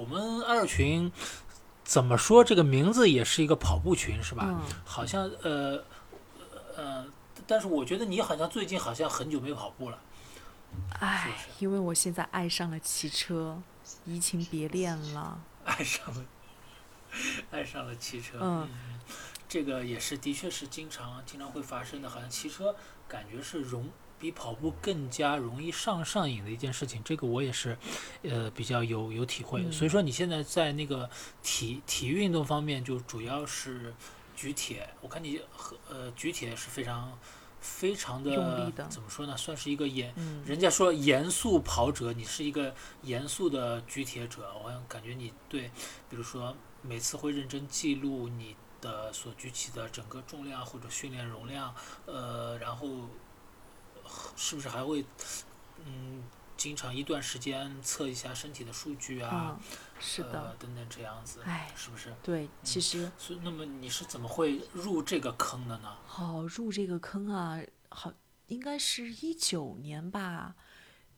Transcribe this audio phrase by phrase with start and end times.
[0.00, 1.12] 我们二群
[1.84, 4.46] 怎么说这个名字也是一个跑步群是吧？
[4.48, 5.84] 嗯，好像呃
[6.74, 7.04] 呃，
[7.46, 9.98] 但是我觉得你好像最近好像很久没跑步了。
[11.00, 13.60] 唉是，因为我现在爱上了骑车，
[14.06, 15.38] 移情别恋了。
[15.66, 16.24] 爱上了，
[17.50, 18.38] 爱上了骑车。
[18.40, 18.68] 嗯
[19.46, 22.08] 这个也是，的确是经常经常会发生的。
[22.08, 22.74] 好像骑车
[23.08, 23.90] 感觉是容
[24.20, 27.02] 比跑步更加容易上上瘾的一件事情。
[27.02, 27.76] 这个我也是，
[28.22, 29.62] 呃，比较有有体会。
[29.62, 31.08] 嗯所以说你现在在那个
[31.42, 33.94] 体体育运动方面，就主要是
[34.36, 34.88] 举铁。
[35.00, 37.18] 我看你和呃举铁是非常
[37.60, 39.36] 非常的的怎么说呢？
[39.36, 45.70] 算是一个严嗯，人家说严肃跑者，你是一个严肃的举铁者，我感觉你对，
[46.08, 51.74] 比如说每次会认真记录你的所举起的整个重量或者训练容量，
[52.06, 52.88] 呃，然后
[54.36, 55.04] 是不是还会
[55.84, 56.22] 嗯
[56.56, 62.14] 经常一段时间测一下身体的数据啊，嗯，是呃的，等等这样子，唉，是不是？
[62.22, 65.96] 对，其实所以那么你是怎么会入这个坑的呢？
[66.04, 68.12] 好入这个坑啊，好，
[68.48, 70.54] 应该是一九年吧。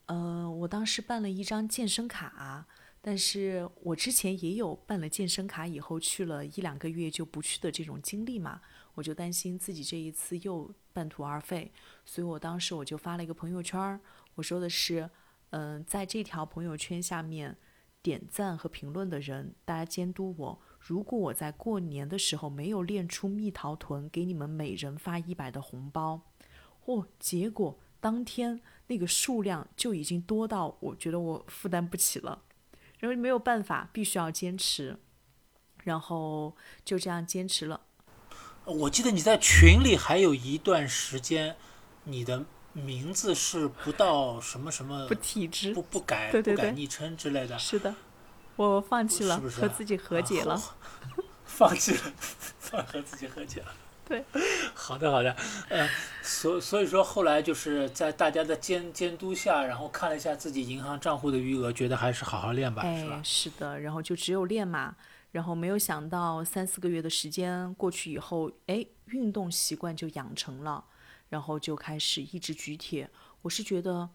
[0.07, 2.67] 呃，我当时办了一张健身卡，
[3.01, 8.61] 但是我之前也有办了健身卡以后去了一两个月就不去的这种经历嘛，
[8.95, 11.73] 我就担心自己这一次又半途而废，
[12.05, 14.01] 所以我当时我就发了一个朋友圈，
[14.35, 15.09] 我说的是，
[15.51, 17.57] 嗯、在这条朋友圈下面
[18.03, 20.61] 点赞和评论的人，大家监督我。
[20.81, 26.23] 如果我在过年的时候没有练出蜜桃臀，给你们每人发一百的红包，
[26.87, 32.43] 哦，结果当天那个数量就已经多到我觉得我负担不起了，
[32.99, 34.99] 然后没有办法，必须要坚持，
[35.85, 37.83] 然后就这样坚持了。
[38.65, 41.57] 我记得你在群里还有一段时间，
[42.05, 47.95] 你的名字是不到什么什么不体脂不，不改对对对不改昵称之类的，是的，
[48.57, 50.55] 我放弃了，是不是啊和自己和解了。
[50.55, 50.63] 啊
[51.45, 52.13] 放弃了，
[52.59, 53.67] 放和自己和解了。
[54.09, 54.25] 对，
[54.75, 55.37] 好的好的，
[55.69, 55.87] 呃，
[56.23, 63.21] 所所以说后来就是在大家的监监督下，然后看了一下自己银行账户的余额，觉得还是好好练吧，是哎吧，？
[63.23, 64.97] 是的，然后就只有练嘛，
[65.31, 70.83] 然后没有想到三四个月的时间过去以后，哎，运动习惯就养成了，
[71.33, 73.09] 然后就开始一直举铁。
[73.41, 74.11] 我是觉得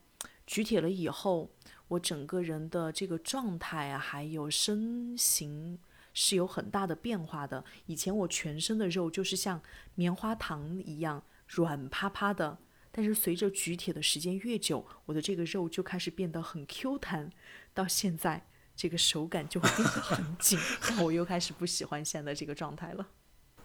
[0.45, 1.49] 举铁了以后，
[1.87, 5.79] 我整个人的这个状态啊，还有身形
[6.13, 7.65] 是有很大的变化的。
[7.87, 9.59] 以前我全身的肉就是像
[9.95, 12.59] 棉花糖一样软趴趴的，
[12.91, 17.31] 但是随着举铁的时间越久，我的这个肉就开始变得很 Q 弹，
[17.73, 18.45] 到现在
[18.75, 23.07] 这个手感就会变得很紧，但 我又开始不喜欢现在这个状态了。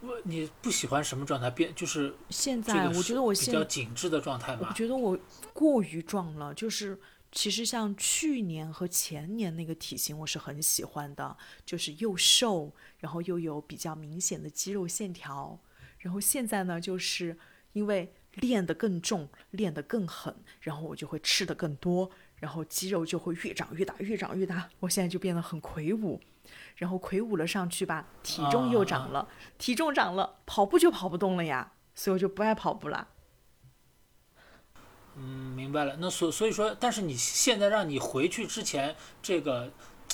[0.03, 1.49] 我你不喜欢什么状态？
[1.51, 4.73] 变就是现在我觉得我现较紧致的状态我。
[4.75, 5.17] 觉得我
[5.53, 6.99] 过于壮了，就是
[7.31, 15.59] 其实像去年和前年那个体型我是很喜欢的，就是又瘦，然后又有比较明显的肌肉线条。
[15.99, 17.39] 然后现在呢，就是
[17.73, 24.69] 因为练得更重，练得更狠，然后我就会吃得更多，然后肌肉就会越长越大，越长越大。
[24.81, 26.21] 我现在就变得很魁梧，
[26.77, 33.09] 然后魁梧了上去吧，体重又涨了，体重涨了，跑步就跑不动了呀，所以我就不爱跑步啦。
[35.17, 35.23] 嗯，
[35.55, 35.97] 明白了。
[35.99, 39.71] 那所所以说，但是你现在让你回去之前，这个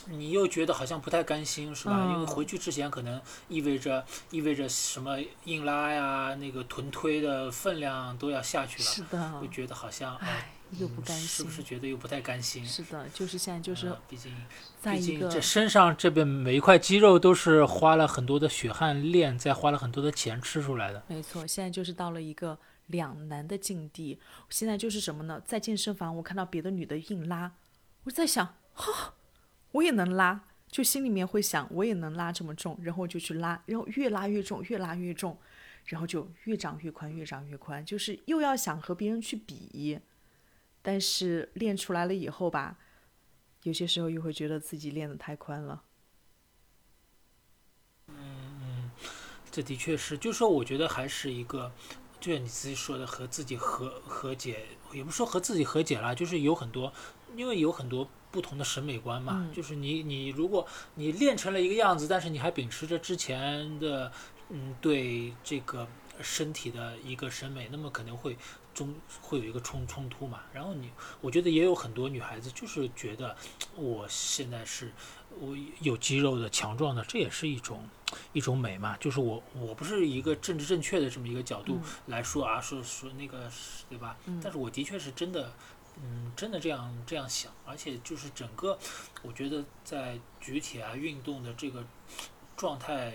[0.06, 1.93] 你又觉得好像不太甘心，是吧？
[2.05, 11.27] 因为嗯回去之前可能意味着意味着什么硬拉呀，那个臀推的分量都要下去了，是的会，觉得好像唉哎，，又不甘心。
[11.27, 12.65] 是不是觉得又不太甘心？
[12.65, 14.33] 是的，就是现在就是呃毕竟
[14.81, 21.03] 在一个毕竟这身上这边每一块肌肉都是花了很多的血汗练，再花了很多的钱吃出来的。
[21.09, 24.19] 没错，现在就是到了一个两难的境地。
[24.51, 25.41] 现在就是什么呢？
[25.45, 27.53] 在健身房，我看到别的女的硬拉，
[28.05, 29.15] 我在想，哈，
[29.73, 30.41] 我也能拉，
[30.71, 35.37] 就心里面会想，我也能拉这么重，然后我就去拉，然后越拉越重，越拉越重，
[35.87, 40.00] 然后就越长越宽，越长越宽，就是又要想和别人去比，
[40.88, 42.78] 但是练出来了以后吧，
[43.65, 45.82] 有些时候又会觉得自己练得太宽了。
[48.06, 48.90] 嗯
[49.50, 51.70] 这的确是，就是说，我觉得还是一个，
[52.19, 54.64] 就像你自己说的，和自己和和解，
[54.94, 56.90] 也不是说和自己和解啦，就是有很多，
[57.37, 59.35] 因为有很多不同的审美观嘛。
[59.46, 64.11] 嗯就是你你如果你练成了一个样子，但是你还秉持着之前的
[64.49, 65.87] 嗯对这个
[66.23, 68.38] 身体的一个审美，那么可能会
[68.78, 70.40] 中会有一个冲冲突嘛。
[70.52, 70.90] 然后你，
[71.20, 73.36] 我觉得也有很多女孩子就是觉得
[73.75, 74.92] 我现在是
[75.38, 77.88] 我有肌肉的、强壮的，这也是一种。
[78.32, 84.16] 一种美嘛，就是我我不是一个政治正确的这么一个角度嗯来说啊，说说那个是对吧？
[84.25, 85.52] 嗯但是我的确是真的
[86.02, 88.78] 嗯，真的这样这样想，而且就是整个，
[89.22, 91.84] 我觉得在举铁啊运动的这个
[92.56, 93.12] 状态，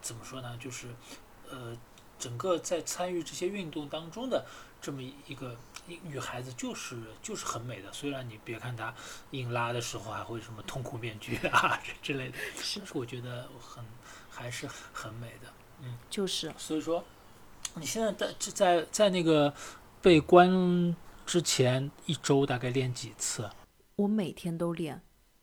[0.00, 0.56] 怎么说呢？
[0.60, 0.86] 就是
[1.50, 1.76] 呃，
[2.18, 4.44] 整个在参与这些运动当中的
[4.80, 5.56] 这么一个
[6.02, 7.92] 女孩子，就是就是很美的。
[7.92, 8.94] 虽然你别看她
[9.30, 13.84] 硬拉的时候还会什么痛苦面具啊之类的，但是我觉得很
[14.28, 15.52] 还是很美的。
[15.80, 17.04] 嗯就是所以说，
[17.74, 19.54] 你现在在在在那个
[20.02, 23.48] 被关之前一周大概练几次？
[23.96, 25.00] 我每天都练，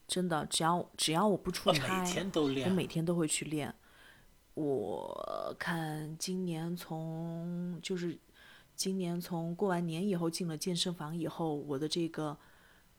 [0.07, 2.73] 真的，只要只要我不出我差，每天都练我。
[2.73, 3.73] 每天都会去练。
[4.55, 8.17] 我看今年从就是
[8.75, 12.37] 今年从过完年以后进了健身房以后，我的这个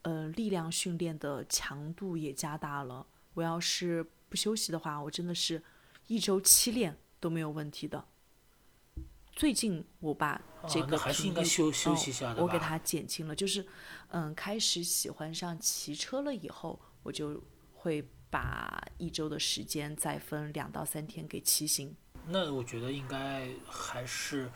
[0.03, 3.06] 呃力量训练的强度也加大了。
[3.35, 5.62] 我要是不休息的话，我真的是
[6.06, 8.05] 一周七练都没有问题的。
[9.32, 12.43] 最近我把这啊，个那还是应该休休哦息一下的吧。
[12.43, 13.67] 我给它减轻了，就是
[14.09, 17.43] 嗯，开始喜欢上骑车了以后，我就
[17.75, 21.94] 会把一周的时间再分两到三天给骑行。
[22.26, 24.46] 那我觉得应该还是，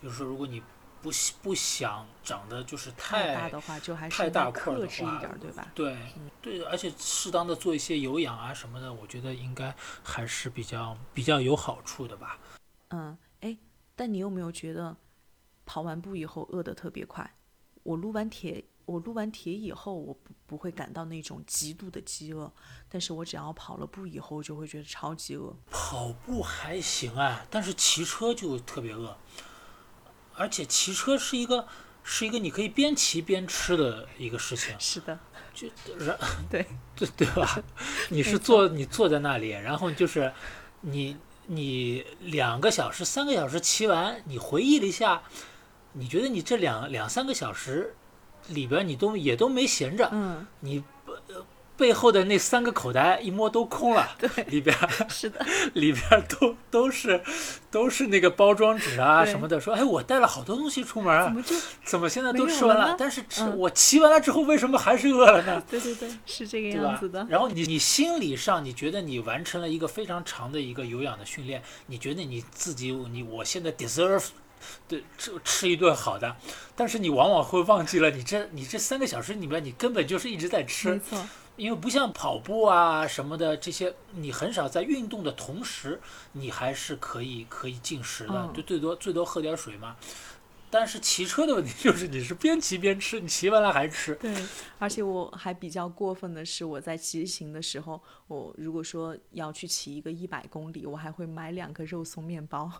[0.00, 0.62] 比如说，如果你
[1.00, 5.72] 不喜不想长得就是太大的话，就还是太大块的话克制一点儿，对吧？
[5.74, 5.96] 对
[6.42, 12.38] 对，而且适当的做一些有氧啊什么的，我觉得应该还是比较比较有好处的吧。
[12.88, 13.56] 嗯，哎，
[13.94, 14.96] 但你有没有觉得
[15.64, 17.32] 跑完步以后饿得特别快？
[17.84, 22.50] 我撸完铁，我撸完铁以后，我不不会感到那种极度的饥饿，
[22.88, 25.54] 但是我只要跑了步以后，就会觉得超级饿。
[25.70, 29.14] 跑步还行啊，但是骑车就特别饿，
[30.32, 31.68] 而且骑车是一个
[32.02, 35.18] 是一个你可以边骑边吃的一个事情，是的，
[35.52, 35.68] 就
[35.98, 36.18] 然
[36.48, 37.62] 对对对吧？
[38.08, 40.32] 你是坐你坐在那里，然后就是
[40.80, 41.14] 你
[41.44, 45.22] 你两个小时三个小时骑完，你回忆了一下，
[45.92, 47.94] 你觉得你这两两三个小时
[48.48, 51.44] 里边你都也都没闲着，嗯，你呃
[51.76, 54.76] 背后的那三个口袋一摸都空了， 对，里边
[55.08, 55.38] 是的，
[55.74, 57.22] 里边都都是
[57.70, 61.54] 都是那个包装纸啊什么的，说哎我带了好多东西出门啊，怎么就？
[61.84, 62.88] 怎么现在都吃完了？
[62.88, 65.62] 了但是吃、嗯我骑完了之后为什么还是饿了呢？
[65.70, 67.24] 对对对，是这个样子的？。
[67.30, 74.24] 然后你你心理上你觉得你完成了一个非常长的一个有氧的训练，你觉得你自己你我现在 deserve
[74.86, 76.36] 对吃吃一顿好的，
[76.74, 81.26] 但是你往往会忘记了你这你这三个小时里面你根本就是一直在吃没，错，
[81.56, 86.00] 因为不像跑步啊什么的这些，你很少在运动的同时，
[86.32, 89.96] 你还是可以可以进食的，嗯就最多最多喝点水嘛。
[90.70, 94.14] 但是骑车的问题 就是你是边骑边吃，你骑完了还吃。
[94.16, 94.30] 对，
[94.78, 102.70] 而且我还比较过分的是，我在骑行的时候，我如果说要去骑一个一百公里，我还会买两个肉松面包，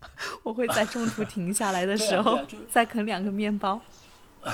[0.42, 2.40] 我会在中途停下来的时候
[2.70, 3.80] 再啃两个面包。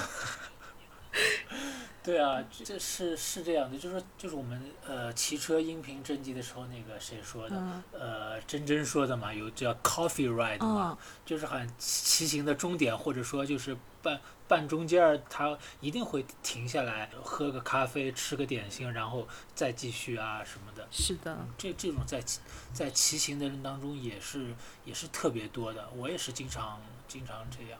[2.02, 7.56] 对啊，这是是这样的，就是就是我们呃骑车音频征集的时候，那个谁说的？
[7.56, 20.84] 嗯呃，珍珍说的嘛，有叫 coffee ride 嘛，哦，就是好像骑行的终点，或者说就是半半中间儿，他一定会停下来喝个咖啡，吃个点心，然后再继续啊什么的。
[20.90, 22.40] 是的，嗯，这这种在骑
[22.72, 24.52] 在骑行的人当中也是
[24.84, 27.78] 也是特别多的，我也是经常经常这样。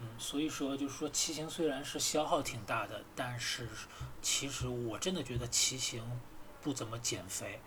[0.00, 3.68] 嗯，所以说就是说骑行虽然是消耗挺大的，但是
[4.22, 6.02] 其实我真的觉得骑行
[6.62, 7.60] 不怎么减肥。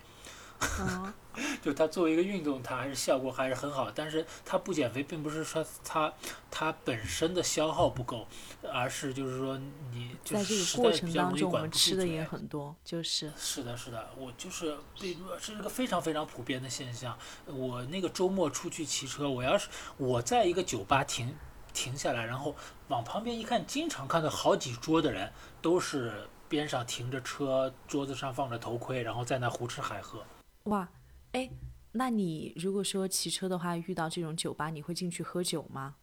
[0.79, 1.11] 嗯，
[1.59, 6.13] 就它作为一个运动，它还是效果还是很好，但是它不减肥，并不是说它
[6.51, 8.27] 它本身的消耗不够，
[8.71, 9.59] 而是就是说
[9.91, 17.17] 你就在这个过程比较容易当中，我们管吃的也很多，就是是的，是的，我就是对，这是个非常非常普遍的现象。
[17.47, 19.67] 我那个周末出去骑车，我要是
[19.97, 21.35] 我在一个酒吧停
[21.73, 22.55] 停下来，然后
[22.87, 30.23] 往旁边一看，经常看到好几桌的人都是边上停着车，桌子上放着头盔，然后在那胡吃海喝。
[30.63, 30.87] 哇，
[31.31, 31.49] 哎，
[31.93, 35.95] 那你如果说骑车的话，遇到这种酒吧，你会进去喝酒吗？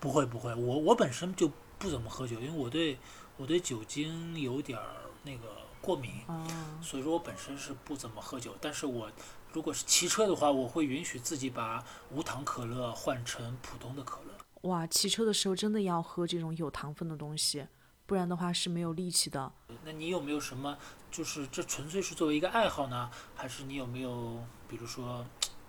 [0.00, 2.98] 不会不会，我我本身就不怎么喝酒，因为我对
[3.36, 4.84] 我对酒精有点儿
[5.22, 5.48] 那个
[5.80, 6.12] 过敏。
[6.26, 6.46] 哦，
[6.82, 9.10] 所以说我本身是不怎么喝酒，但是我
[9.52, 14.33] 如果是骑车的话，我会允许自己把无糖可乐换成普通的可乐。
[14.64, 17.66] 哇，骑车的时候真的要喝这种有糖分的东西，
[18.06, 19.52] 不然的话是没有力气的。
[19.84, 20.76] 那你有没有什么，
[21.10, 25.26] 就是这纯粹是作为一个爱好呢，还是你有没有，比如说，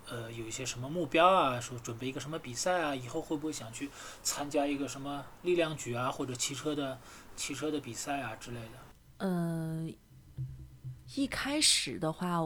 [0.07, 3.89] 呃，有一些什么目标啊，说准备一个什么比赛啊，以后会不会想去
[4.23, 6.97] 参加一个什么力量举啊，或者骑车的
[7.35, 8.69] 骑车的比赛啊之类的？
[9.17, 9.93] 嗯，
[11.15, 12.39] 一开始的话，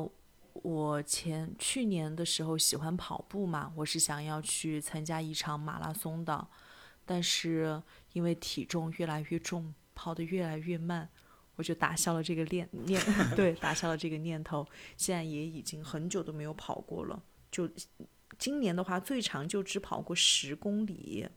[0.53, 6.47] 我前去年的时候喜欢跑步嘛，我是想要去参加一场马拉松的，
[7.05, 7.81] 但是
[8.13, 11.09] 因为体重越来越重，跑得越来越慢，
[11.55, 13.01] 我就打消了这个念念，
[13.35, 14.67] 对，打消了这个念头。
[14.97, 17.69] 现在也已经很久都没有跑过了，就
[18.37, 21.27] 今年的话，最长就只跑过十公里。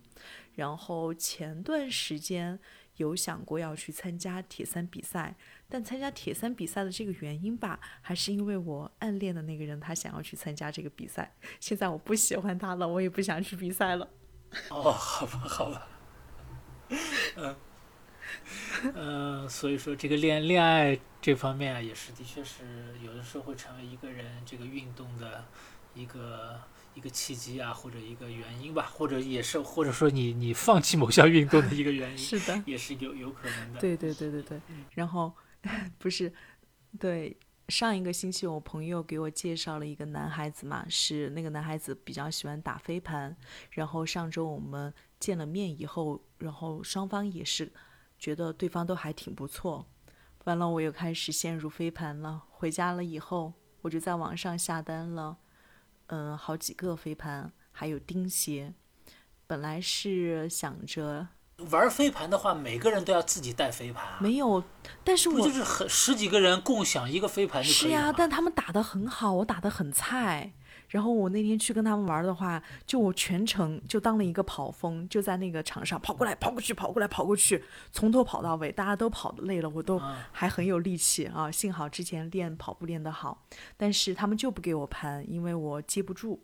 [0.55, 2.61] 然后前段时间
[2.97, 5.35] 有想过要去参加铁三比赛，
[5.73, 11.35] 但参加铁三比赛的这个原因吧，还是因为我暗恋的那个人他想要去参加这个比赛。
[11.61, 14.07] 现在我不喜欢他了，我也不想去比赛了。
[14.69, 15.89] 哦，好吧，好吧，
[17.37, 17.57] 嗯，
[18.95, 25.43] 嗯，所以说这个恋恋爱这方面啊，也是的确是有的时候会成为一个人这个运动的
[25.95, 26.61] 一个
[26.93, 33.81] 一个契机啊，或者一个原因吧，或者也是或者说你你放弃某项运动的一个原因， 是的，也是有有可能的。
[33.81, 34.61] 对对对对对，
[34.91, 35.33] 然后
[35.99, 36.33] 不是，
[36.99, 37.37] 对。
[37.69, 43.35] 上一个星期，我朋友给我介绍了一个男孩子嘛，是那个男孩子比较喜欢打飞盘。
[43.71, 47.73] 然后上周我们见了面以后，然后双方也是
[48.19, 49.87] 觉得对方都还挺不错。
[50.45, 52.43] 完了，我又开始陷入飞盘了。
[52.51, 55.39] 回家了以后，我就在网上下单了，
[56.09, 58.75] 嗯，好几个飞盘，还有钉鞋。
[59.47, 61.29] 本来是想着。
[61.71, 64.19] 玩飞盘的话，每个人都要自己带飞盘啊？
[64.21, 64.63] 没有，
[65.05, 70.53] 但是我就是很十几个人共享一个飞盘就可以是呀，但他们打得很好，我打得很菜。
[70.89, 78.71] 然后我那天去跟他们玩的话，就我全程就当了一个跑风，就在那个场上跑过来跑过去，跑过来跑过去，从头跑到尾。
[78.71, 79.99] 大家都跑得累了，我都
[80.33, 81.51] 还很有力气啊。
[81.51, 83.43] 幸好之前练跑步练得好，
[83.79, 86.41] 但是他们就不给我盘，因为我接不住，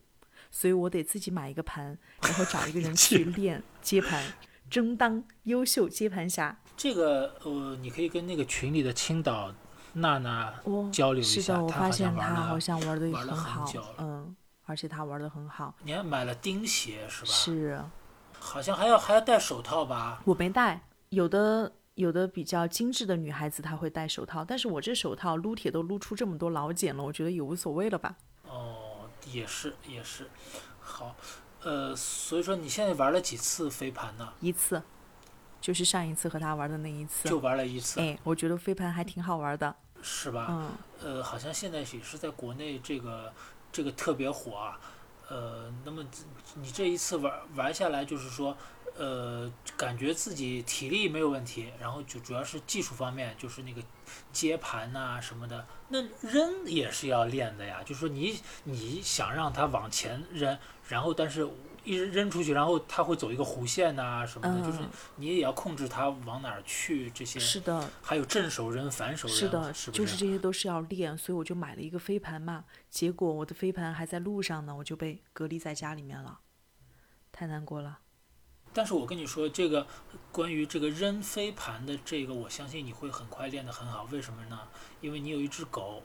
[0.50, 4.24] 所以我得自己买一个盘，然后找一个人 去练接盘。
[4.70, 9.52] 争当优秀接盘侠，这个呃，你可以跟那个群里的青岛
[9.94, 10.52] 娜娜
[10.92, 11.40] 交流一下。
[11.40, 15.74] 是的，我发现她好像玩的很好，嗯，而且她玩的很好。
[15.82, 17.30] 你还买了钉鞋是吧？
[17.30, 17.80] 是。
[18.40, 20.22] 好像还要还要戴手套吧？
[20.24, 28.14] 我没戴，有的有的比较精致的女孩子她会戴手套，但是我这手套撸铁都撸出这么多老茧了，我觉得也无所谓了吧。
[28.44, 30.28] 哦，也是也是，
[30.78, 31.16] 好。
[31.68, 34.32] 呃，所以说你现在玩了几次飞盘呢？
[34.40, 34.82] 一次，
[35.60, 37.28] 就是上一次和他玩的那一次。
[37.28, 38.00] 就玩了一次。
[38.00, 39.76] 哎，我觉得飞盘还挺好玩的。
[40.00, 40.46] 是吧？
[40.48, 40.70] 嗯。
[41.02, 43.30] 呃，好像现在也是在国内这个
[43.70, 44.80] 这个特别火啊。
[45.28, 46.02] 呃，那么
[46.54, 48.56] 你这一次玩玩下来，就是说，
[48.98, 53.80] 呃，感觉自己体力没有问题，然后就主要是技术方面，就是那个
[54.32, 55.64] 接盘呐什么的。
[55.88, 60.58] 那扔也是要练的呀，就是说你你想让它往前扔。
[60.88, 61.46] 然后，但是
[61.84, 64.78] 一直扔出去，然后它会走一个弧线呐什么的，就是
[65.16, 67.38] 你也要控制它往哪儿去这些。
[67.38, 67.88] 是的。
[68.02, 72.64] 还有正手扔、反手扔，是的，是就是这些都是要练，所以我就买了一个飞盘嘛。
[72.90, 76.40] 结果我的飞盘还在路上呢，我就被隔离在家里面了，
[77.30, 77.98] 太难过了。
[78.78, 79.84] 但是我跟你说，这个
[80.30, 84.06] 关于这个扔飞盘的这个，我相信你会很快练得很好。
[84.12, 84.56] 为什么呢？
[85.00, 86.00] 因为你有一只狗。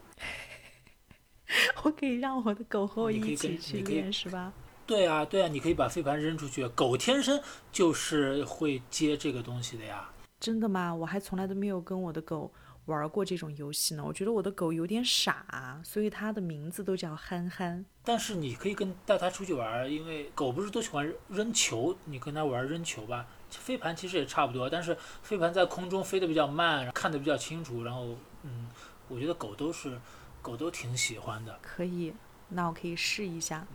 [1.84, 4.52] 我可以让我的狗和我一起去练，是吧？
[4.88, 6.68] 对啊，对啊，你可以把飞盘扔出去。
[6.70, 7.40] 狗天生
[7.72, 10.10] 就是会接这个东西的呀。
[10.40, 10.96] 真的吗？
[10.96, 12.52] 我还从来都没有跟我的狗
[12.86, 14.04] 玩过这种游戏呢。
[14.06, 17.86] 我觉得我的狗有点傻，所以它的名字都叫憨憨。
[18.04, 23.26] 但是你可以跟带它出去玩，因为狗不是都喜欢扔球，你跟它玩扔球吧。
[23.50, 27.84] 飞盘其实也差不多，但是飞盘在空中飞得比较慢，看得比较清楚。
[27.84, 28.68] 然后，嗯，
[29.08, 30.00] 我觉得狗都是
[30.42, 31.58] 狗都挺喜欢的。
[31.62, 32.14] 可以，
[32.50, 33.66] 那我可以试一下。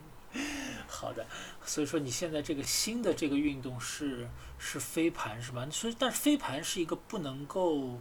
[0.86, 1.24] 好的，
[1.64, 5.66] 所以说你现在这个新的这个运动是是飞盘是吧？
[5.70, 7.98] 所以但是飞盘是一个不能够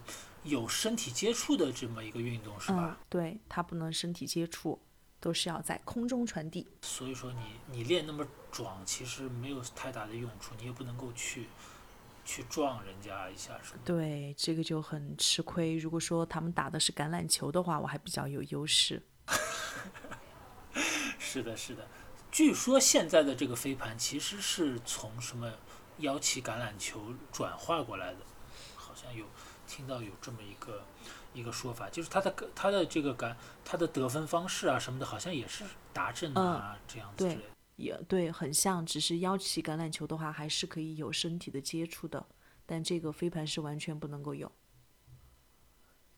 [0.48, 2.96] 有身体接触的这么一个运动是吧？
[3.00, 4.80] 嗯，对，它不能身体接触，
[5.20, 6.66] 都是要在空中传递。
[6.82, 11.46] 所以说你你练那么壮，其实没有太大的用处，你也不能够去
[12.24, 13.80] 去撞人家一下是吧？
[13.84, 15.76] 对，这个就很吃亏。
[15.76, 19.02] 如果说他们打的是橄榄球的话，我还比较有优势。
[21.18, 21.86] 是的，是的。
[22.30, 25.50] 据说现在的这个飞盘其实是从什么
[25.98, 28.20] 腰旗橄榄球转化过来的，
[28.76, 29.24] 好像有
[29.68, 30.84] 听到有这么一个
[31.34, 37.42] 一个说法，就是他的他的这个感他的得分方式啊什么的，好像也是达阵啊这样子之类的。
[37.76, 42.26] 也对，很像，只是腰旗橄榄球的话还是可以有身体的接触的，
[42.66, 44.50] 但这个飞盘是完全不能够有。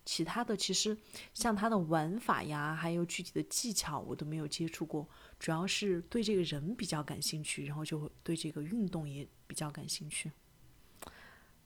[0.07, 0.97] 其他的其实
[1.35, 5.07] 像它的玩法呀，还有具体的技巧，我都没有接触过。
[5.39, 10.33] 主要是对这个人比较感兴趣，然后就对这个运动也比较感兴趣。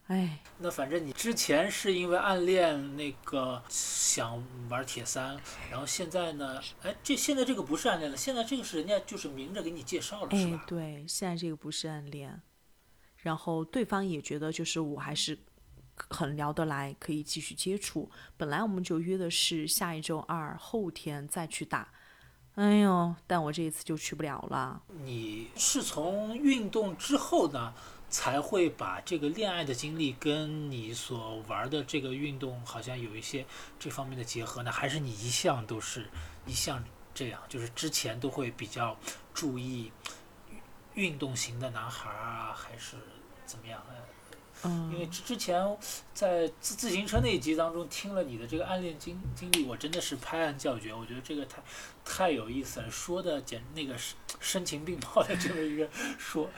[0.09, 6.61] 哎，那反正你之前是因为暗恋那个想玩铁三，然后现在呢？
[6.83, 10.61] 哎，这现在这个不是暗恋了，现在这个是人家就是明着给你介绍了，是吧？
[10.63, 12.43] 哎，对，现在这个不是暗恋。
[13.17, 15.39] 然后对方也觉得就是我还是
[16.11, 18.11] 很聊得来，可以继续接触。
[18.37, 21.89] 本来我们就约的是下一周二后天再去打，
[22.57, 24.83] 哎呦，但我这一次就去不了了。
[25.03, 27.73] 你是从运动之后呢，
[28.15, 33.45] 才会把这个恋爱的经历跟你所玩的这个运动好像有一些
[33.77, 34.71] 这方面的结合呢？
[34.71, 36.09] 还是你一向都是
[36.47, 38.97] 一向这样，就是之前都会比较
[39.35, 39.91] 注意
[40.95, 42.97] 运动型的男孩啊，还是
[43.45, 43.83] 怎么样？
[44.93, 45.77] 因为之之前
[46.13, 50.93] 在自自行车那一集当中听了你的这个暗恋经经历，我真的是拍案叫绝。
[50.95, 51.63] 我觉得这个太
[52.05, 56.49] 太有意思了，说的简那个声声情并茂的这么一个 说，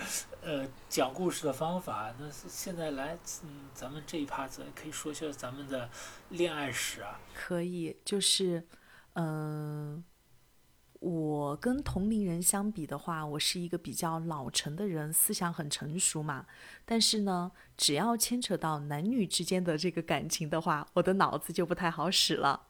[0.43, 2.15] 呃，讲故事的方法。
[2.19, 5.89] 那现在来，嗯，咱们这一趴子可以说一下咱们的
[6.31, 7.21] 恋爱史啊。
[7.35, 8.67] 可以，就是，
[9.15, 10.05] 嗯、
[11.07, 16.47] 我跟同龄人相比的话，我是一个比较老成的人，思想很成熟嘛。
[16.85, 22.61] 但是呢，只要牵扯到男女之间的这个感情的话，我的脑子就不太好使了。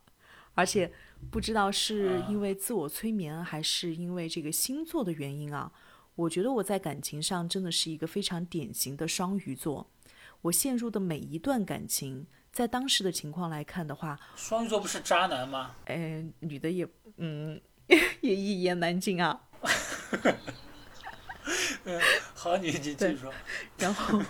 [0.55, 0.93] 而且
[1.31, 5.73] 不知道是因为自我催眠，还是因为这个星座的原因啊，
[6.15, 9.91] 我觉得我在感情上真的是一个非常典型的双鱼座。
[10.43, 15.75] 我陷入的每一段感情，在当时的情况来看的话，双鱼座不是渣男吗？
[15.87, 17.59] 哎，女的也嗯
[18.21, 19.41] 也一言难尽啊。
[22.35, 23.33] 好，你你继续说。
[23.79, 24.21] 然后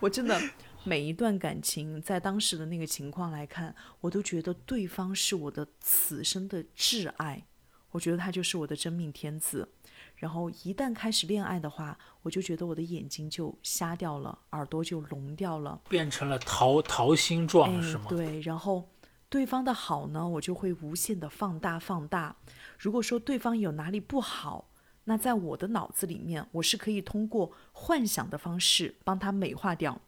[0.00, 0.40] 我真的
[0.84, 7.44] 每一段感情，在当时的那个情况来看，我都觉得对方是我的此生的挚爱，
[7.90, 9.68] 我觉得他就是我的真命天子。
[10.16, 15.80] 然后一旦开始恋爱的话，我就觉得我的眼睛就瞎掉了，耳朵就聋掉了。
[15.88, 18.06] 变成了桃桃心状、哎是吗？
[18.08, 18.88] 对，然后
[19.30, 22.36] 对方的好呢，我就会无限的放大放大。
[22.78, 24.70] 如果说对方有哪里不好，
[25.04, 30.00] 那在我的脑子里面，我是可以通过幻想的方式帮他美化掉，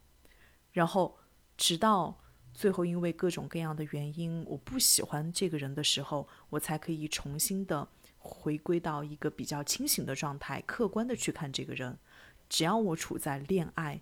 [0.72, 1.18] 然后
[1.56, 2.18] 直到
[2.54, 11.98] 最后因为各种各样的原因，我不喜欢这个人的时候，我才可以重新的回归到一个比较清醒的状态，客观的去看这个人。
[12.48, 14.00] 只要我处在恋爱、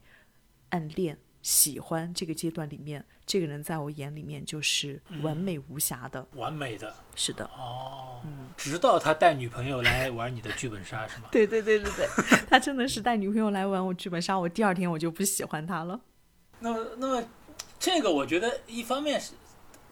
[0.70, 6.28] 暗恋、喜欢这个阶段里面，这个人在我眼里面就是完美无瑕的。
[6.34, 8.20] 完美的是的，哦。
[8.22, 11.28] 嗯直到他带女朋友来玩你的剧本杀是吗？
[11.32, 12.06] 对对对对对，
[12.50, 15.98] 他真的是带女朋友来玩我剧本杀，我第二天我就不喜欢他了。
[16.60, 17.26] 那么，那么，
[17.78, 19.32] 这个我觉得一方面是，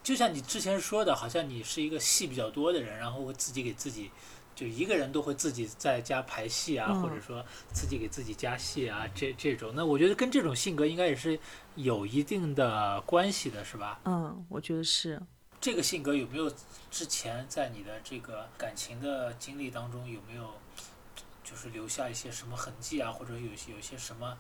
[0.02, 4.10] 就像你之前说的，好像你是一个戏比较多的人，然后会自己给自己，
[4.56, 11.38] 就一个人都会自己在家排戏啊，嗯或者说自己给自己加戏啊，这这种，那我觉得跟这种性格应该也是
[11.74, 14.00] 有一定的关系的，是吧？
[14.06, 15.20] 嗯，我觉得是。
[15.60, 16.50] 这个性格有没有
[16.90, 20.54] 之前在你的这个感情的经历当中有没有，
[21.44, 24.36] 就是留下一些什么痕迹啊，或者有有些什么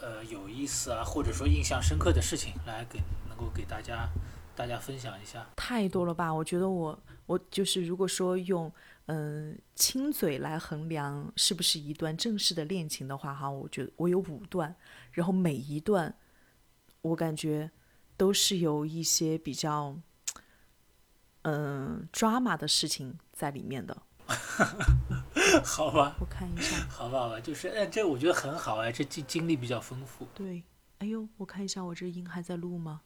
[0.00, 4.08] 呃有意思啊，或者说印象深刻的事情，来给能够给大家
[4.56, 5.46] 大家分享一下？
[5.56, 6.32] 太多了吧？
[6.32, 8.72] 我觉得我我就是如果说用
[9.12, 14.72] 嗯、亲嘴来衡量是不是一段正式的恋情的话，哈，我觉得我有五段，
[15.10, 16.14] 然后每一段
[17.02, 17.68] 我感觉
[18.16, 19.96] 都是有一些比较
[21.42, 24.00] 嗯、drama 的事情在里面的。
[25.64, 30.24] 好吧，我看一下， 好吧，好吧，就是哎，这我觉得很好哎，这经经历比较丰富。
[30.34, 30.62] 对，
[30.98, 33.00] 哎呦，我看一下我这音还在录吗？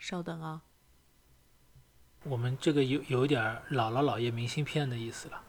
[0.00, 0.62] 稍等啊。
[2.24, 5.42] 我们这个有有一点儿姥姥姥爷明信片的意思了。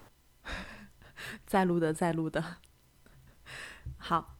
[1.48, 2.44] 在录的，在录的。
[3.98, 4.38] 好，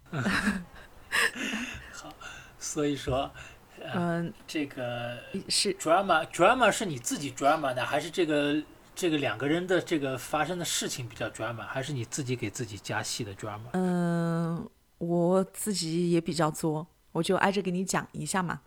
[2.60, 3.32] 所以说，
[3.80, 8.62] 嗯、这个是 drama drama 是你自己 drama 的，还是这个
[8.94, 13.70] 这个两个人的这个发生的事情比较 drama，还是你自己给自己加戏的 drama？
[13.74, 18.62] 嗯、我自己也比较作，我就挨着给你讲一下嘛。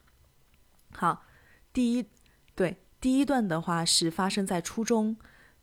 [0.94, 1.24] 好，
[1.74, 2.06] 第一，
[2.54, 5.16] 对，第一段的话是发生在初中。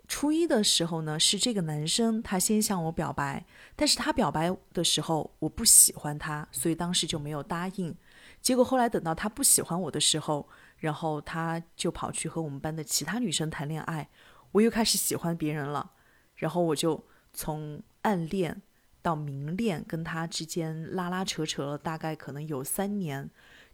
[0.10, 3.46] 初一的时候呢，是这个男生他先向我表白，
[3.78, 7.96] 但是他表白的时候我不喜欢他，所以当时就没有答应。
[8.42, 10.46] 结果后来等到他不喜欢我的时候，
[10.80, 14.10] 然后他就跑去和我们班的其他女生谈恋爱，
[14.52, 15.92] 我又开始喜欢别人了，
[16.36, 18.62] 然后我就从暗恋
[19.02, 23.30] 到明恋，跟他之间拉拉扯扯了大概可能有三年。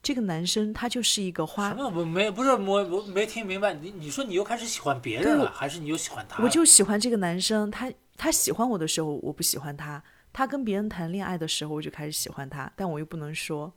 [0.07, 1.89] 这个男生他就是一个花什，么？
[1.89, 6.41] 我没不是我我没听明白，你你说你又开始喜欢别人了，还是你又喜欢他？
[6.41, 13.73] 我就喜欢这个男生，他他喜欢我的时候我不喜欢他，他跟别人谈恋爱的时候我就开始喜欢他，但我又不能说，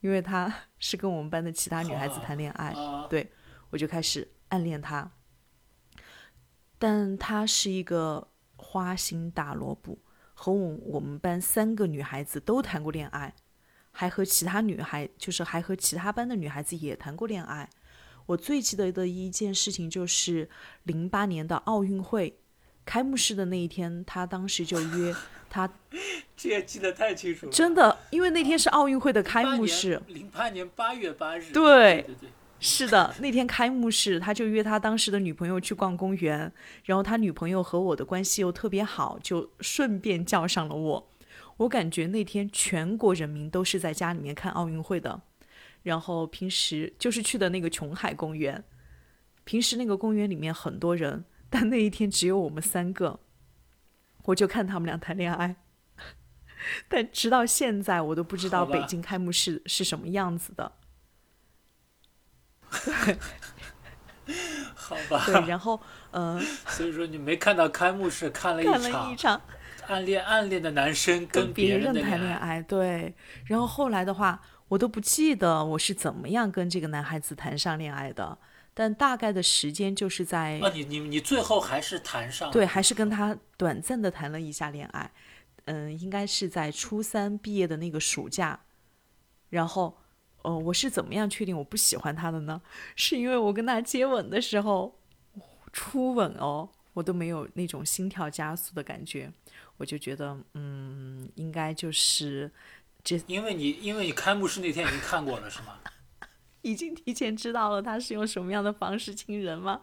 [0.00, 3.30] 因为他是跟我们班的其他女孩子谈恋爱，啊，对
[3.68, 5.10] 我就开始暗恋他。
[6.78, 9.98] 但他是一个花心大萝卜，
[10.32, 13.34] 和我我们班三个女孩子都谈过恋爱，
[14.00, 17.68] 还和其他女孩，就是还和其他班的女孩子也谈过恋爱。
[18.24, 20.48] 我最记得的一件事情就是
[20.84, 22.34] 零八年的奥运会
[22.86, 25.14] 开幕式的那一天，他当时就约
[25.50, 25.70] 他，
[26.34, 27.52] 这也记得太清楚了。
[27.52, 31.52] 真的，因为那天是奥运会的开幕式，零八年八月八日。
[31.52, 36.50] 对对对，是的，那天开幕式，他就约他当时的女朋友去逛公园，
[36.84, 41.09] 然后他女朋友和我的关系又特别好，就顺便叫上了我。
[41.60, 45.20] 我感觉那天全国人民都是在家里面看奥运会的。
[45.82, 48.64] 然后平时就是去的那个琼海公园，
[49.44, 53.20] 平时那个公园里面很多人，但那一天只有我们三个，
[54.24, 55.56] 我就看他们俩谈恋爱。
[56.88, 60.72] 但直到现在，我都不知道北京开幕式是什么样子的。
[62.70, 63.18] 对，
[64.74, 65.22] 好吧。
[65.26, 65.78] 对，然后
[66.12, 69.40] 嗯，所以说你没看到开幕式，看了一场
[69.90, 72.62] 暗恋暗恋的男生跟别人谈恋爱。
[72.62, 73.14] 对，
[73.46, 74.40] 然后后来的话。
[74.70, 78.38] 我都不记得我是怎么样跟这个男孩子谈上恋爱的，
[78.72, 80.60] 但大概的时间就是在……
[80.60, 82.48] 啊，你你你最后还是谈上？
[82.52, 85.10] 对，还是跟他短暂的谈了一下恋爱，
[85.64, 88.60] 嗯，应该是在初三毕业的那个暑假。
[89.48, 89.98] 然后，
[90.42, 92.62] 哦，我是怎么样确定我不喜欢他的呢？
[92.94, 95.00] 是因为我跟他接吻的时候，
[95.72, 99.32] 初吻哦，我都没有那种心跳加速的感觉，
[99.80, 102.52] 我就觉得，嗯，应该就是
[103.02, 103.16] 这。
[103.26, 105.78] 因为你，因为你开幕式那天已经看过了，是吗？
[106.60, 109.80] 已经提前知道了他是用什么样的方式亲人吗？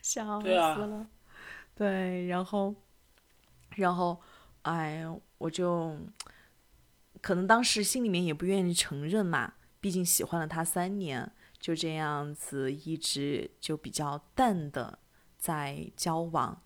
[0.00, 1.06] 笑死了。
[1.74, 2.74] 对，然后，
[3.76, 4.18] 然后，
[4.62, 5.04] 哎，
[5.36, 5.98] 我就
[7.20, 9.52] 可能当时心里面也不愿意承认嘛，
[9.82, 14.98] 毕竟喜欢了他三年，就这样子一直就比较淡的
[15.36, 16.62] 在交往。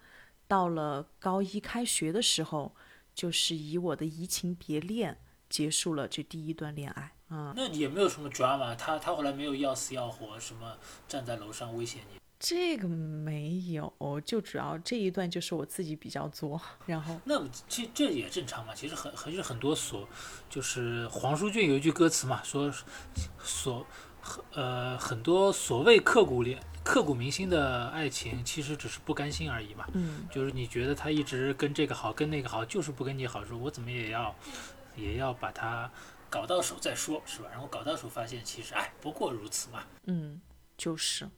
[0.46, 2.74] 到了高一开学的时候，
[3.14, 5.18] 就是以我的移情别恋。
[5.46, 10.76] 结束了这第一段恋爱，嗯，那也没有什么 drama，他他后来没有要死要活，什么
[11.06, 12.18] 站在楼上威胁你？
[12.40, 13.92] 这个没有，
[14.24, 20.08] 就主要这一段就是我自己比较作，然后 那其实这也正常嘛，其实很很是很多所，
[20.50, 22.72] 就是黄舒骏有一句歌词嘛，说
[23.38, 23.86] 所
[24.54, 34.32] 呃很多所谓刻骨恋刻骨铭心的爱情，其实只是不甘心而已嘛，嗯，就是你觉得他一直跟这个好，跟那个好，就是不跟你好，说我怎么也要。
[34.96, 35.90] 也要把他
[36.30, 37.48] 搞到手再说，是吧？
[37.50, 39.82] 然后搞到手发现，其实哎，不过如此嘛。
[40.04, 40.40] 嗯，
[40.76, 41.28] 就是。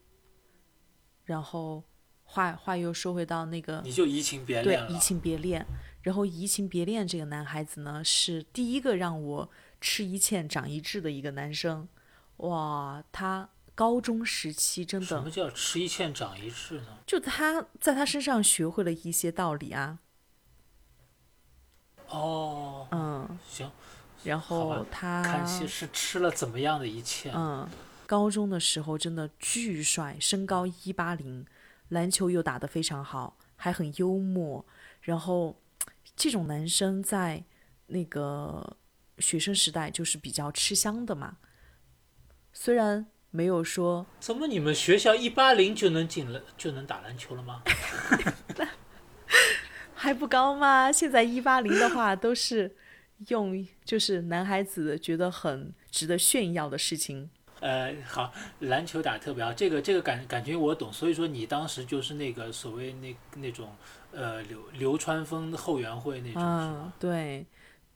[1.24, 1.82] 然后
[2.22, 4.88] 话话又说回到那个，你就移情别恋了。
[4.88, 5.64] 对，移情别恋。
[6.02, 11.88] 然后移情别恋这个男孩子呢，是第一个让我吃一堑长一智的一个男生。
[12.37, 15.06] 哇，他高中时期真的。
[15.06, 16.98] 什么叫吃一堑长一智呢？
[17.06, 20.00] 就他在他身上学会了一些道理啊。
[22.08, 23.70] 哦，嗯，行，
[24.24, 27.30] 然后他看戏是吃了怎么样的一堑？
[27.34, 27.68] 嗯，
[28.06, 31.44] 高中的时候真的巨帅，身高一八零，
[31.88, 34.64] 篮球又打得非常好，还很幽默。
[35.02, 35.60] 然后
[36.16, 37.44] 这种男生在
[37.88, 38.78] 那个
[39.18, 41.36] 学生时代就是比较吃香的嘛。
[42.52, 43.06] 虽然
[43.37, 47.62] 没有说，怎么你们学校一八零就能进了就能打篮球了吗？
[49.94, 50.90] 还不高吗？
[50.90, 52.75] 现在一八零的话都是
[53.29, 57.29] 用，就是男孩子觉得很值得炫耀的事情。
[57.61, 60.90] 呃，好，篮球打特别好，这个这个感感觉我懂。
[60.92, 63.75] 所以说你当时就是那个所谓那那种
[64.12, 67.44] 呃流流川枫后援会那种嗯，对，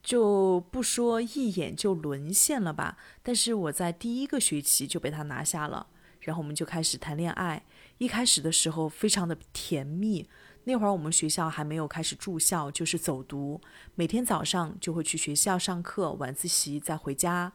[0.02, 2.96] 就不说一眼就沦陷了吧。
[3.22, 5.86] 但是我在第一个学期就被他拿下了，
[6.20, 7.64] 然后我们就开始谈恋爱。
[7.98, 10.28] 一开始的时候非常的甜蜜。
[10.64, 13.60] 那会儿我们学校还没有开始住校，就是走读，
[13.94, 17.52] 每天早上就会去学校上课，晚自习再回家。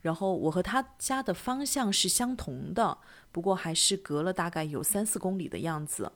[0.00, 2.98] 然后我和他家的方向是相同的，
[3.30, 6.12] 不过还是隔了大概有三四公里的样子。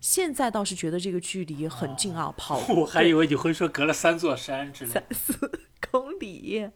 [0.00, 2.58] 现在倒是觉得这个距离很近啊，跑。
[2.74, 4.90] 我还以为你会说隔了三座山之类。
[4.90, 6.70] 三四公里，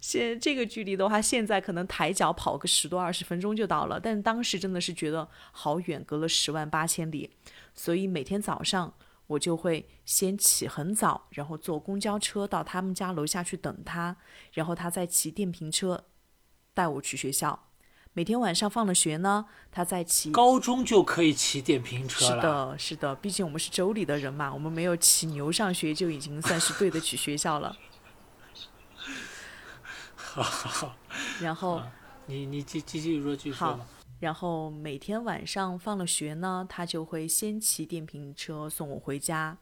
[0.00, 7.30] 现这个距离的话，现在可能抬脚跑个十多二十分钟就到了，但当时真的是觉得好远，隔了十万八千里。
[7.74, 8.94] 所以每天早上
[9.26, 14.16] 我就会先起很早，然后坐公交车到他们家楼下去等他，
[14.52, 16.04] 然后他再骑电瓶车
[16.74, 17.69] 带我去学校。
[18.12, 20.32] 每天晚上放了学呢，他在骑。
[20.32, 22.34] 高中就可以骑电瓶车了。
[22.34, 27.74] 是的，是的，毕竟我们是州里的人嘛，我们没有骑牛上学就已经算是对得起学校了。
[30.16, 30.96] 好好好。
[31.40, 31.80] 然后，
[32.26, 33.78] 你你继继续说继续说。
[34.18, 39.56] 然后每天晚上放了学呢，他就会先骑电瓶车送我回家。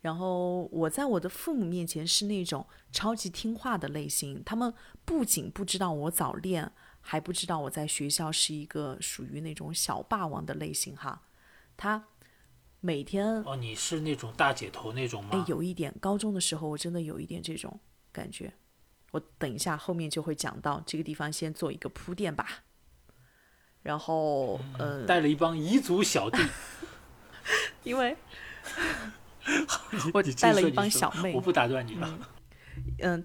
[0.00, 4.72] 然后我在我的父母面前是那种超级听话的类型，他们
[5.04, 11.22] 不仅不知道我早恋，还不知道我在学校是一个属于那种小霸王的类型哈。
[11.76, 12.04] 他
[12.80, 15.30] 每天哦，你是那种大姐头那种吗？
[15.32, 17.80] 哎，有一点，高中的时候我真的有一点这种
[18.12, 18.52] 感觉。
[19.12, 22.64] 我等一下后面就会讲到这个地方，先做一个铺垫吧。
[23.82, 26.38] 然后，嗯，带了一帮彝族小弟，
[27.82, 28.16] 因为
[30.12, 32.06] 我带了一帮小妹，我不打断你了。
[32.06, 32.20] 嗯，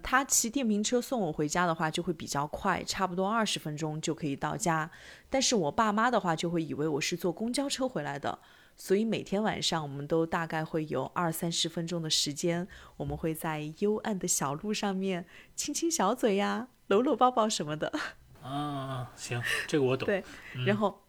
[0.02, 4.90] 他骑电瓶车送我回家的话，就会比较快，差不多二十分钟就可以到家。
[5.30, 8.38] 但是我爸妈的话，就会以为我是坐公交车回来的。
[8.78, 17.90] 所以每天晚上，我们都大概会有二三十分钟的时间，我们会在幽暗的小路上面亲亲小嘴呀，搂搂抱抱什么的。
[18.44, 20.04] 啊，行，这个我懂。
[20.06, 20.22] 对，
[20.66, 21.04] 然后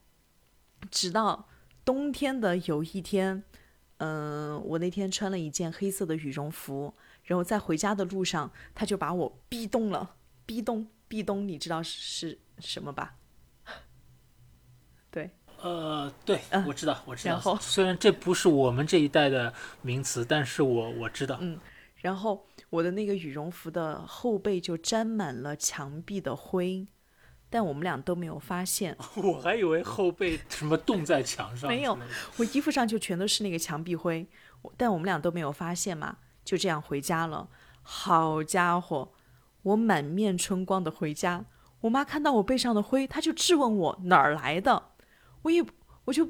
[0.89, 1.49] 直到
[1.83, 3.43] 冬天的有一天，
[3.97, 6.93] 嗯，我那天穿了一件黑色的羽绒服，
[7.27, 10.15] 然后在回家的路上，他就把我逼咚了。
[10.45, 13.15] 逼咚，逼咚，你知道是什么吧？
[15.11, 15.29] 对。
[15.61, 17.33] 呃，对，我知道，我知道。
[17.33, 21.37] 然后，虽然这不是我们这一代的名词，但是我我知道。
[21.41, 21.59] 嗯，
[21.97, 26.87] 然后我的那个羽绒服的后背就沾满了墙壁的灰，
[27.49, 28.95] 但我们俩都没有发现。
[29.17, 31.67] 我还以为后背 什么冻在墙上。
[31.67, 31.97] 没有，
[32.37, 34.25] 我衣服上就全都是那个墙壁灰，
[34.77, 37.49] 但我们俩都没有发现嘛，就这样回家了。
[37.83, 39.11] 好家伙，
[39.63, 41.43] 我满面春光的回家，
[41.81, 44.91] 我妈看到我背上的灰，她就质问我哪儿来的。
[45.41, 45.61] 我也
[46.05, 46.29] 我就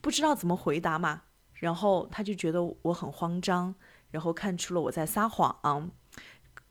[0.00, 1.22] 不知道怎么回答嘛，
[1.54, 3.74] 然后他就觉得我很慌张，
[4.12, 5.90] 然后看出了我在撒谎，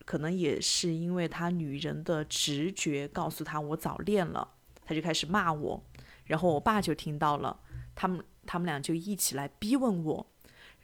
[0.05, 4.47] 可能也是因为他女人的直觉告诉他我早恋了，
[4.85, 5.83] 他就开始骂我，
[6.23, 7.59] 然后我爸就听到了，
[7.93, 10.27] 他们他们俩就一起来逼问我，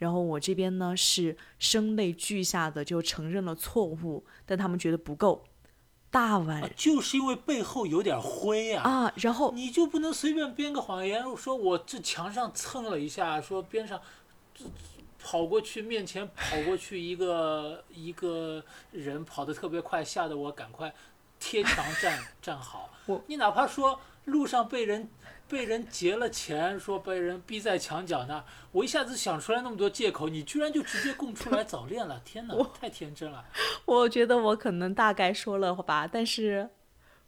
[0.02, 5.44] 然后我这边呢是声泪俱下的就承认了错误，但他们觉得不够。
[6.10, 14.00] 大晚就是因为背后有点灰啊啊，然后你就不能随便编个谎言，说我这墙上蹭了一下，说边上
[15.20, 20.92] 跑过去面前跑过去一个一个人跑得特别快，吓得我赶快
[21.38, 22.90] 贴墙站站好。
[23.28, 25.08] 你哪怕说路上被人。
[25.52, 33.44] 被人劫了钱，说被人逼在墙角那，我一下子想出来那么多借口，你居然就直接供出来早恋了，天哪，太天真了。
[33.84, 36.70] 我觉得我可能大概说了吧，但是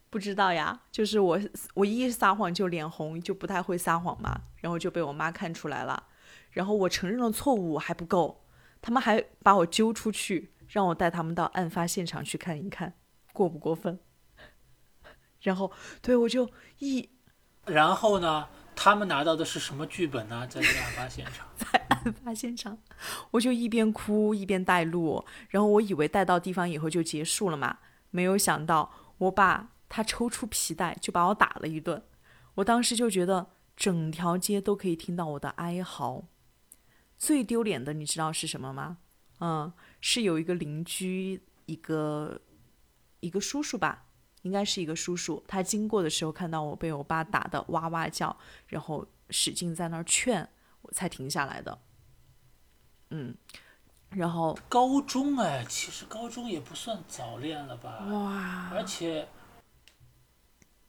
[0.08, 1.38] 不知道呀，就是我
[1.74, 6.04] 我一撒谎就脸红，就不太会撒谎嘛，然后就被我妈看出来了，
[6.52, 8.46] 然后我承认了错误还不够，
[8.80, 12.94] 他们还把我揪出去，让我带他们到案发现场去看一看，
[13.34, 13.98] 过不过分？
[15.42, 17.10] 然后对我就一。
[17.66, 18.48] 然后呢？
[18.76, 20.44] 他们拿到的是什么剧本呢？
[20.48, 22.76] 在这个案发现场， 在案发现场，
[23.30, 25.24] 我就一边哭一边带路。
[25.48, 27.78] 然后我以为带到地方以后就结束了嘛，
[28.10, 32.02] 没有想到我爸他抽出皮带就把我打了一顿。
[32.56, 33.46] 我当时就觉得
[33.76, 36.24] 整条街都可以听到我的哀嚎。
[37.16, 38.98] 最丢脸的你知道是什么吗？
[39.38, 42.40] 嗯，是有一个邻居，一个
[43.20, 44.03] 一个叔叔吧。
[44.44, 50.46] 应该是一个叔叔，他经过的时候看到我被我爸打的哇哇叫，然后使劲在那儿劝
[50.82, 51.78] 我才停下来的。
[53.08, 53.34] 嗯，
[54.10, 58.04] 然后高中哎，其实高中也不算早恋了吧？
[58.10, 58.68] 哇！
[58.74, 59.26] 而且，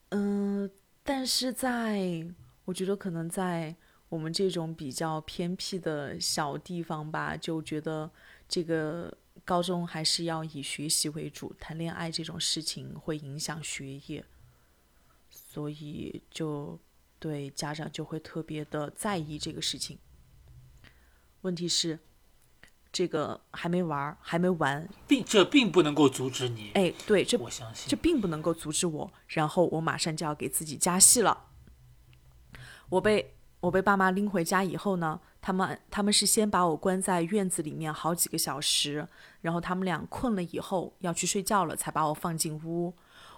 [0.10, 0.70] 嗯，
[1.02, 2.28] 但是在
[2.66, 3.74] 我觉得可能在
[4.10, 8.12] 我们这种比较偏僻的小地方吧，就觉得
[8.50, 9.18] 这个。
[9.46, 14.26] 高中还是要以学习为主，谈恋爱这种事情会影响学业，
[15.30, 16.80] 所以就
[17.20, 20.00] 对家长就会特别的在意这个事情。
[21.42, 22.00] 问题是，
[22.92, 26.72] 这个还没玩，还没完，并这并不能够阻止你。
[26.74, 29.14] 哎，对，这我相信，这并不能够阻止我。
[29.28, 31.50] 然后我马上就要给自己加戏了，
[32.90, 35.22] 我被我被爸妈拎回家以后呢？
[35.46, 39.08] 他们他们是先把我关在院子里面好几个小时，
[39.42, 42.92] 然后他们俩困了以后要去睡觉了，才把我放进屋。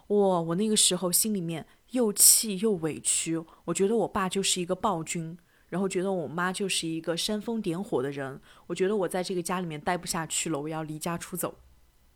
[0.08, 11.56] 哇，我那个时候心里面又气又委屈，我觉得我爸就是一个暴君，然后觉得我妈就是一个煽风点火的人，我觉得我在这个家里面待不下去了，我要离家出走。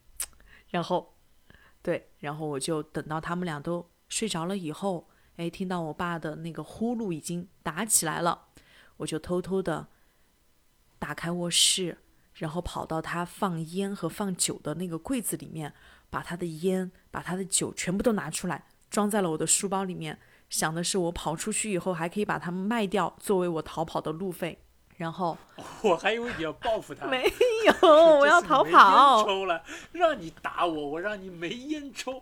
[0.71, 1.15] 然后，
[1.81, 8.47] 对，然后我就等到他们俩都睡着了以后，哎，听到我爸的那个呼噜已经打起来了。
[9.01, 9.87] 我就偷偷的
[10.97, 11.97] 打开卧室，
[12.35, 15.73] 然后跑到他放烟和放酒的那个柜子里面，
[16.09, 24.59] 把他的烟、把他的酒全部都拿出来，装在了我的书包里面，想的是我跑出去以后还可以把它们卖掉，作为我逃跑的路费。
[24.97, 25.35] 然后
[25.81, 27.23] 我还以为你要报复他，没
[27.65, 27.87] 有，
[28.19, 29.23] 我要 逃跑。
[29.25, 32.21] 抽了，让你打我，我让你没烟抽。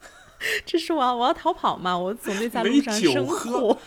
[0.66, 1.96] 这是我，我要逃跑嘛？
[1.96, 3.78] 我总得在路上生火。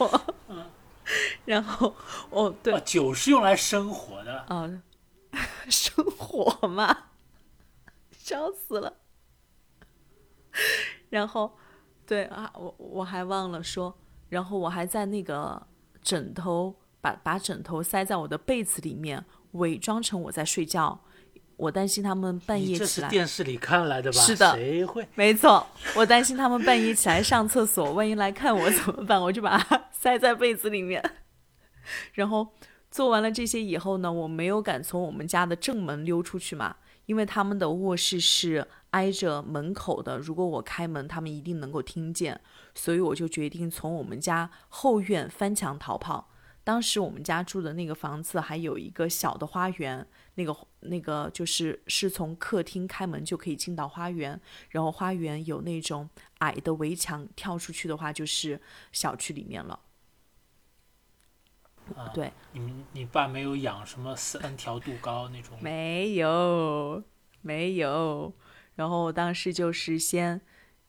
[1.45, 1.95] 然后，
[2.29, 4.39] 哦，对，酒是用来生火的。
[4.47, 4.81] 啊，
[5.69, 7.05] 生火嘛，
[8.11, 8.97] 笑死了。
[11.09, 11.57] 然后，
[12.05, 13.97] 对啊，我我还忘了说，
[14.29, 15.67] 然后我还在那个
[16.01, 20.99] 枕头把把枕头塞在我的被子里面，伪装成我在睡觉。
[21.55, 24.19] 我担心他们半夜起来，这是电视里看来的吧？
[24.19, 25.07] 是的，谁会？
[25.15, 29.21] 没错，我担心他们半夜起来上厕所， 万一来看我怎么办？
[29.21, 31.03] 我就把它塞在被子里面。
[32.13, 32.47] 然后
[32.89, 42.39] 做完了这些以后呢，我没有敢从我们家的正门溜出去嘛，因为他们的卧室是挨着门口的，如果我开门，他们一定能够听见，
[42.73, 46.29] 所以我就决定从我们家后院翻墙逃跑。
[46.63, 50.07] 当时我们家住的那个房子还有一个小的花园。
[50.35, 59.79] 那个那个就是是从客厅开门就可以进到花园，然后花园有那种矮的围墙，跳出去的话就是小区里面了。
[62.13, 65.57] 对，你你爸没有养什么三条杜高那种？
[65.61, 67.03] 没有，
[67.41, 68.33] 没有。
[68.75, 70.39] 然后当时就是先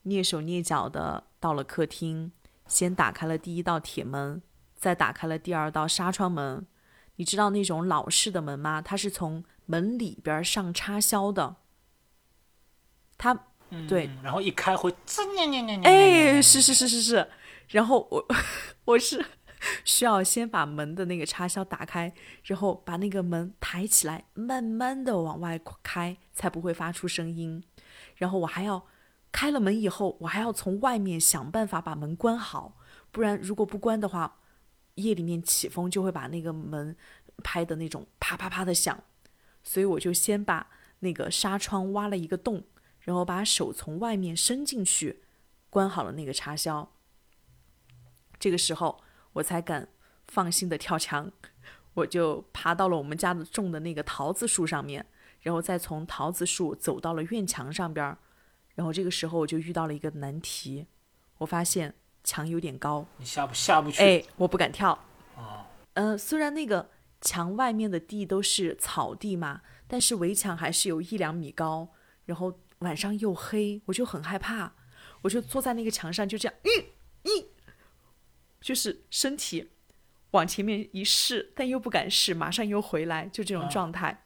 [0.05, 2.31] 蹑手蹑脚的到了客厅，
[2.65, 4.41] 先打开了第一道铁门，
[4.73, 6.65] 再打开了第二道纱窗门。
[7.17, 8.81] 你知道那种老式的门吗？
[8.81, 11.57] 它是从门里边上插销的。
[13.17, 13.47] 它
[13.87, 14.93] 对，然后一开会
[15.83, 17.29] 哎，是是是是是。
[17.69, 18.27] 然后我
[18.85, 19.25] 我是
[19.83, 27.63] 需要先把门的那个插销打开，然后把那个门抬起来，慢慢的往外开，才不会发出声音。
[28.15, 28.85] 然后我还要
[29.31, 32.77] 开了门以后，我还要从外面想办法把门关好，
[33.11, 34.39] 不然如果不关的话。
[34.95, 36.95] 夜里面起风就会把那个门
[37.43, 38.97] 拍的那种啪啪啪的响，
[39.65, 42.63] 所以我就先把那个纱窗挖了一个洞，
[43.01, 45.23] 然后把手从外面伸进去，
[45.69, 46.89] 关好了那个插销。
[48.39, 49.89] 这个时候我才敢
[50.27, 51.29] 放心的跳墙，
[51.95, 55.05] 我就爬到了我们家的种的那个桃子树上面，
[55.41, 58.17] 然后再从桃子树走到了院墙上边儿
[58.75, 60.85] 然后这个时候我就遇到了一个难题，
[61.39, 61.93] 我发现。
[62.27, 64.01] 墙有点高，你下不下不去？
[64.01, 64.97] 哎，我不敢跳。
[65.37, 66.89] 啊，嗯，虽然那个
[67.21, 71.89] 墙外面的地都是草地嘛，但是围墙还是有一两米高。
[72.25, 74.73] 然后晚上又黑，我就很害怕，
[75.21, 76.69] 我就坐在那个墙上，就这样，嗯
[77.23, 77.29] 嗯，
[78.59, 79.69] 就是身体
[80.31, 84.23] 往前面一试，但又不敢试，马上又回来，就这种状态。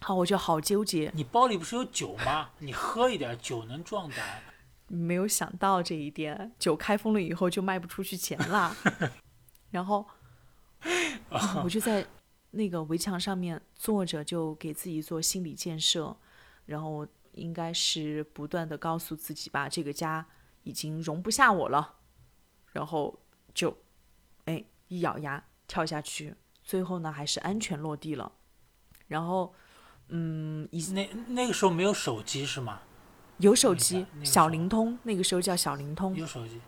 [0.00, 1.10] 好，我就好纠结。
[1.12, 2.50] 你包里不是有酒吗？
[2.58, 4.42] 你喝一点酒能壮胆。
[4.86, 8.76] 没有想到这一点，酒开封了以后就卖不出去钱了。
[9.70, 10.06] 然后
[11.64, 12.06] 我就在
[12.50, 16.16] 那个围墙上面坐着，就给自己做心理建设。
[16.66, 20.26] 然后应该是不断的告诉自己吧，这个家
[20.64, 21.94] 已经容不下我了。
[22.72, 23.18] 然后
[23.54, 23.74] 就
[24.44, 28.30] 哎一咬牙跳下去，最后呢还是安全落地了。
[29.06, 29.54] 然后
[30.08, 32.82] 嗯，以那那个时候没有手机是吗？
[33.38, 36.14] 有手机，小灵通，那个时候叫小灵通。
[36.14, 36.60] 有手机。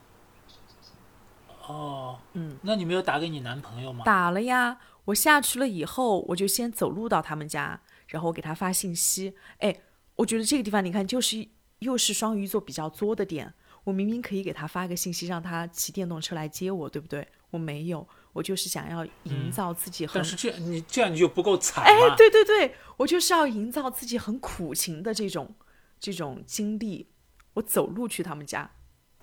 [1.71, 2.19] 哦。
[2.35, 2.57] 嗯。
[2.63, 4.05] 那你没有打给你男朋友吗？
[4.05, 9.35] 打了呀，我下去了以后，我就先走路到他们家，然后我给他发信息。
[9.59, 9.75] 哎，
[10.17, 11.49] 我觉得这个地方你看，就是
[11.81, 13.55] 又是双鱼座比较作的点。
[13.85, 17.27] 我明明可以给他发个信息，让他骑电动车来接我，对不对？
[17.51, 20.15] 我没有，我就是想要营造自己很。
[20.15, 25.55] 但是这样你这样你就不够惨哎，对对对，我就是要营造自己很苦情的这种。
[26.03, 27.09] 这种经历，
[27.53, 28.71] 我走路去他们家，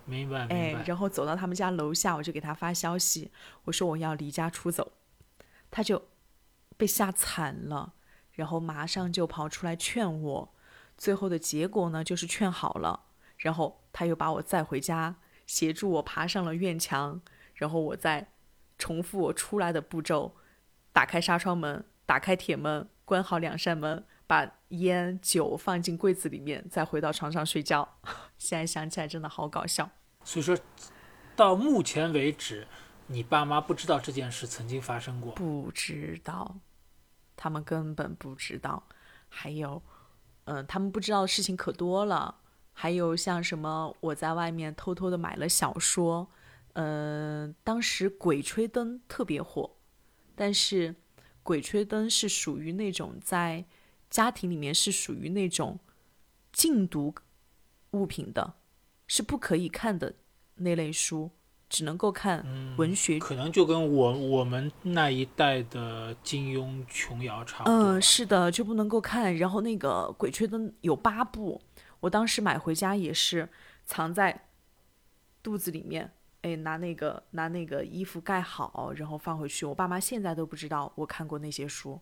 [0.08, 3.30] 明白，哎，然后走到他们家楼下，我就给他发消息，
[3.64, 4.92] 我说我要离家出走，
[5.70, 6.08] 他就
[6.76, 7.92] 被吓惨了，
[8.32, 10.54] 然后马上就跑出来劝我，
[10.96, 13.04] 最后的结果呢，就是劝好了，
[13.36, 15.16] 然后他又把我载回家，
[15.46, 17.20] 协助我爬上了院墙，
[17.54, 18.32] 然后我再
[18.78, 20.34] 重复我出来的步骤，
[20.92, 24.04] 打开纱窗门，打开铁门，关好两扇门。
[24.28, 27.96] 把烟酒放进柜子里面，再回到床上睡觉。
[28.36, 29.88] 现在想起来真的好搞笑。
[30.28, 30.54] 所以说，
[31.34, 32.68] 到目前为止，
[33.06, 35.32] 你爸妈不知道这件事曾经发生过。
[35.32, 36.58] 不知道，
[37.34, 38.82] 他们根本不知道。
[39.30, 39.82] 还有，
[40.44, 42.40] 嗯，他们不知道的事情可多了。
[42.74, 46.28] 还有像什么，我在外面偷偷的买了小说。
[46.74, 49.76] 嗯，当时《鬼吹灯》特别火，
[50.34, 50.92] 但是
[51.42, 53.64] 《鬼吹灯》是属于那种在。
[54.10, 55.78] 家庭里面是属于那种
[56.50, 57.14] 禁毒
[57.90, 58.54] 物品的，
[59.08, 60.14] 是不可以看的
[60.54, 61.32] 那类书。
[61.70, 63.18] 只能够看嗯文学。
[63.18, 67.74] 可能就跟我我们那一代的金庸、琼瑶差不多。
[67.74, 69.36] 嗯，是的，就不能够看。
[69.36, 71.60] 然后那个《鬼吹灯》有八部，
[72.00, 73.46] 我当时买回家也是
[73.84, 74.46] 藏在
[75.42, 79.66] 肚子里面，哎，拿那个拿那个衣服盖好，然后放回去。
[79.66, 82.00] 我爸妈现在都不知道我看过那些书，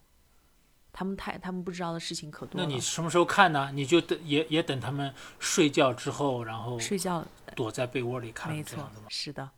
[0.98, 2.66] 他们太他们不知道的事情可多那。
[2.66, 3.70] 你什么时候看呢？
[3.74, 7.22] 你就等也也等他们睡觉之后，然后睡觉
[7.54, 9.50] 躲在被窝里看，没错是的。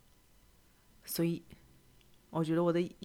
[1.05, 1.41] 所以
[2.30, 2.97] 我觉得我的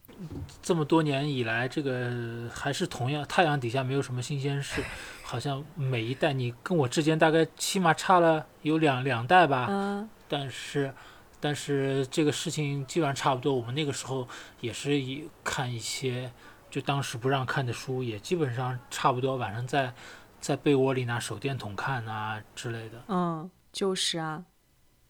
[0.63, 4.83] 这么多年以来，这个还是同样，太阳底下没有什么新鲜事，
[5.21, 10.91] 好像每一代你跟我之间大概起码差了有两两代吧，嗯但是。
[11.39, 14.25] 但是这个事情基本上差不多，我们那个时候
[14.61, 16.31] 也是以看一些
[16.73, 19.93] 就当时不让看的书，也基本上差不多，晚上在
[20.41, 22.99] 在被窝里拿手电筒看啊之类的。
[23.09, 24.43] 嗯，就是啊，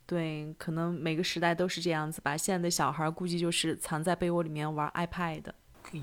[0.05, 2.35] 对，可能每个时代都是这样子吧。
[2.35, 5.45] 现在的小孩估计就是藏在被窝里面玩 iPad。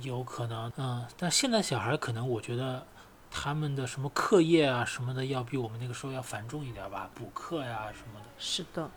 [0.00, 2.86] 有可能，嗯，但现在小孩可能我觉得
[3.30, 8.26] 他们的什么课业啊什么的，要比我们那个时候要繁重一点吧，补课呀什么的。
[8.38, 8.90] 是的，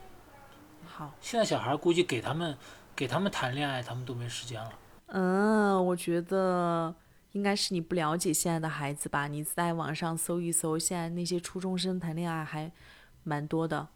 [0.86, 2.58] 好，现在小孩估计给他们
[2.96, 4.72] 给他们谈恋爱，他们都没时间了。
[5.16, 6.94] 嗯，我觉得
[7.34, 9.28] 应该是你不了解现在的孩子吧。
[9.28, 12.72] 你在网上搜一搜，现在那些初中生谈恋爱还
[13.24, 13.88] 蛮多的，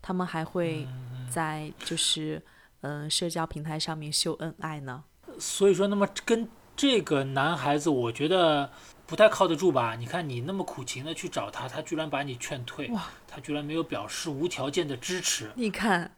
[0.00, 0.88] 他们还会
[1.30, 2.42] 在就是
[2.80, 5.04] 嗯、呃社交平台上面秀恩爱呢。
[5.38, 8.70] 所以说，那么跟这个男孩子，我觉得
[9.06, 9.94] 不太靠得住吧？
[9.94, 15.50] 你看你那么苦情的去找他，他居然把你劝退，哇他居然没有表示无条件的支持。
[15.54, 16.16] 你看，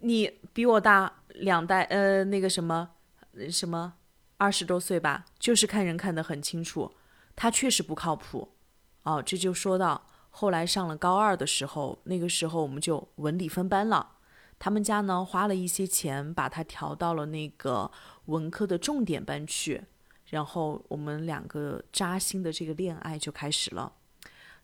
[0.00, 2.90] 你比我大两代，呃，那个什么
[3.50, 3.94] 什么
[4.36, 6.92] 二十多岁吧，就是看人看得很清楚，
[7.34, 8.48] 他确实不靠谱。
[9.02, 14.16] 哦，这就说到后来上了高二的时候，那个时候我们就文理分班了。
[14.58, 17.90] 他们家呢花了一些钱，把他调到了那个
[18.26, 19.84] 文科的重点班去，
[20.26, 23.92] 然后我们两个扎心的这个恋爱就开始了。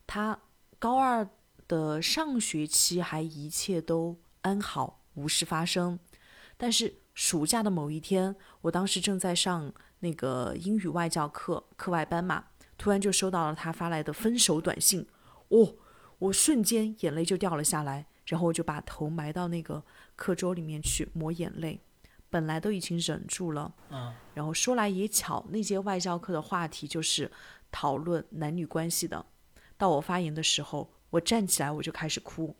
[0.06, 0.38] 他
[0.78, 1.26] 高二
[1.68, 5.98] 的上学期还一切都安好，无事发生。
[6.56, 12.44] 但是暑假的某一天，我当时正在上那个英语外教课课外班嘛，
[12.78, 15.06] 突然就收到了他发来的分手短信，
[15.48, 15.74] 哦，
[16.18, 19.82] 我瞬间眼泪就掉了下来，然后我就把头埋到那个
[20.16, 21.80] 课桌里面去抹眼泪。
[22.30, 27.30] 本来都已经忍住了，嗯，然后说来也巧，那节外教课的话题就是
[27.70, 29.24] 讨论男女关系的。
[29.76, 32.56] 到我发言的时候，我站起来我就开始哭。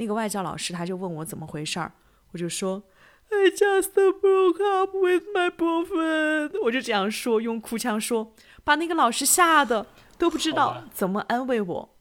[0.00, 1.92] 那个外教老师他就问我怎么回事儿，
[2.32, 2.82] 我就说
[3.28, 8.32] I just broke up with my boyfriend，我就这样说，用哭腔说，
[8.64, 9.86] 把那个老师吓得
[10.16, 11.96] 都不知道怎么安慰我。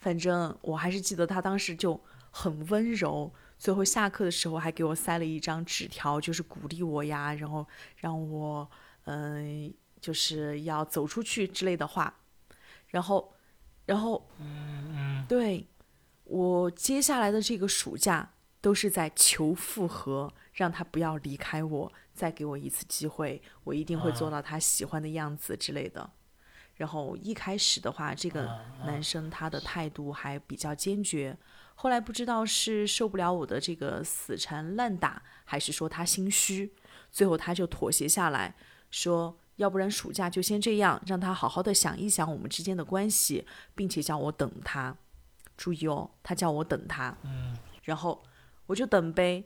[0.00, 2.00] 反正我还是记得他当时就
[2.32, 7.64] 很温柔，最后下课的时候还给我塞了一张纸条，就是鼓励我呀，然后
[7.98, 8.68] 让我
[9.04, 12.12] 嗯、就是要走出去之类的话。
[12.88, 13.32] 然后，
[13.86, 15.64] 然后，嗯对
[16.30, 26.08] 我接下来的这个暑假都是在求复合，让他不要离开我，再给我一次机会，我一定会做到他喜欢的样子之类的。
[26.76, 28.48] 然后一开始的话，这个
[28.86, 31.36] 男生他的态度还比较坚决，
[31.74, 36.72] 后来不知道是受不了我的这个死缠烂打，还是说他心虚，
[37.10, 38.54] 最后他就妥协下来，
[38.88, 44.96] 说要不然暑假就先这样，让他好好的想一想我们之间的关系，并且叫我等他。
[45.60, 47.14] 注意哦，他叫我等他。
[47.22, 48.22] 嗯，然后
[48.64, 49.44] 我就等呗，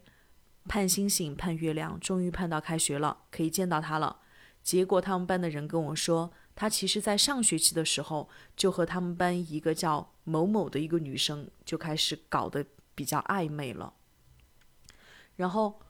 [0.69, 4.21] 盼星星盼月亮，终于盼到开学了，可以见到他了。
[4.63, 13.93] 结果他们班的人跟我说，他其实在上学期的时候就和他们班一个叫某某的一个女生就开始搞得比较暧昧了。
[15.35, 15.81] 然后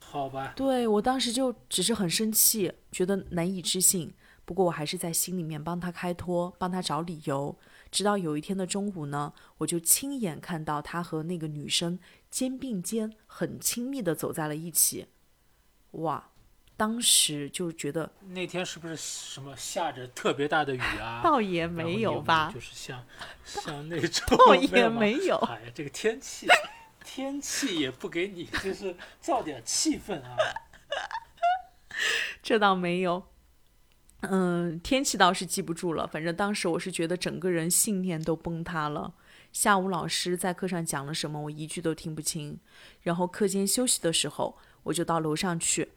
[0.00, 4.12] 好吧，对我当时就只是很生气，觉得难以置信。
[4.44, 7.56] 不过我还是在心里面帮他开脱，帮他找理由。
[7.90, 11.98] 直到有一天的中午呢，我就亲眼看到他和那个女生
[12.30, 15.08] 肩并肩，很亲密的走在了一起。
[15.92, 16.30] 哇，
[16.76, 21.20] 当时就觉得那天是不是什么下着特别大的雨啊？
[21.24, 23.04] 倒也没你有吧，就是像
[23.44, 26.46] 像那种倒也没有哎呀，这个天气
[27.04, 30.36] 天气也不给你，就是造点气氛啊。
[32.40, 33.26] 这倒没有。
[34.20, 39.14] 嗯，天气倒是记不住了，反正当时我是觉得整个人信念都崩塌了。
[39.50, 42.58] 下午老师在课上讲了什么，我一句都听不清。
[43.02, 45.92] 然后课间休息的时候，我就到楼上去，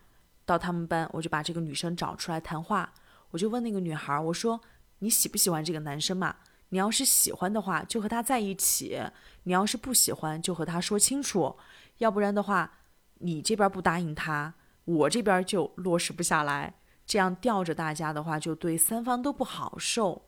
[0.45, 2.93] 到他们班，我就把这个女生找出来谈话。
[3.31, 4.61] 我就问那个女孩，我说
[4.99, 6.37] ：“你喜不喜欢这个男生嘛？
[6.69, 9.11] 你要是喜欢的话，就和他在一起；
[9.43, 11.57] 你要是不喜欢，就和他说清楚。
[11.97, 12.79] 要不然的话，
[13.19, 14.53] 你这边不答应他，
[14.85, 16.75] 我这边就落实不下来。
[17.05, 20.25] 这样吊着大家的话，就对三方都不好受。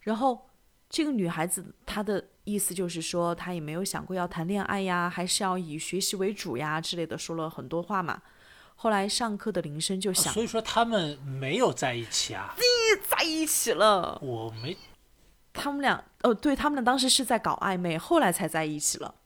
[0.00, 0.48] 然后
[0.88, 8.22] 这个女孩子她的意思就是说，她也没有想过要谈恋爱呀，还是要以学习为主呀之类的，说了很多话嘛。
[8.76, 12.54] 后来上课的铃声就响，所以说他们没有在一起啊？
[13.08, 14.18] 在一起了。
[14.22, 14.76] 我没。
[15.52, 19.16] 他们俩哦，对他们俩当时是在搞暧昧，后来才在一起了。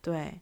[0.00, 0.40] 对，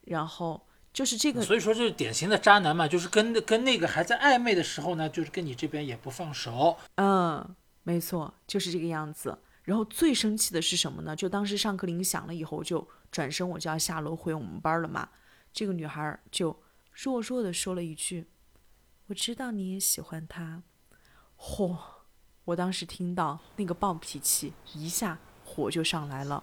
[0.00, 6.76] 然后就是这个，所以说就是典型的渣男嘛，就是跟跟那个还在暧昧的时候呢，就是跟你这边也不放手。
[6.96, 9.38] 嗯，没错，就是这个样子。
[9.64, 11.16] 然后最生气的是什么呢？
[11.16, 15.08] 就当时上课铃响了以后，就转身我就要下楼回我们班了嘛。
[15.52, 16.62] 这个女孩就
[16.92, 18.26] 弱弱的说了一句
[19.06, 20.62] ：“我知道你也喜欢他。”
[21.38, 21.76] 嚯！
[22.44, 26.42] 我当时听到那个暴脾气，一下火就上来了。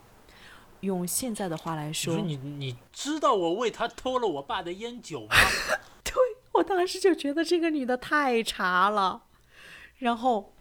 [0.82, 5.36] 用现在的话来说，你你知道我为他偷了我爸的烟酒吗？
[6.04, 6.14] 对
[6.54, 9.24] 我当时就觉得这个女的太茶了。
[9.98, 10.56] 然后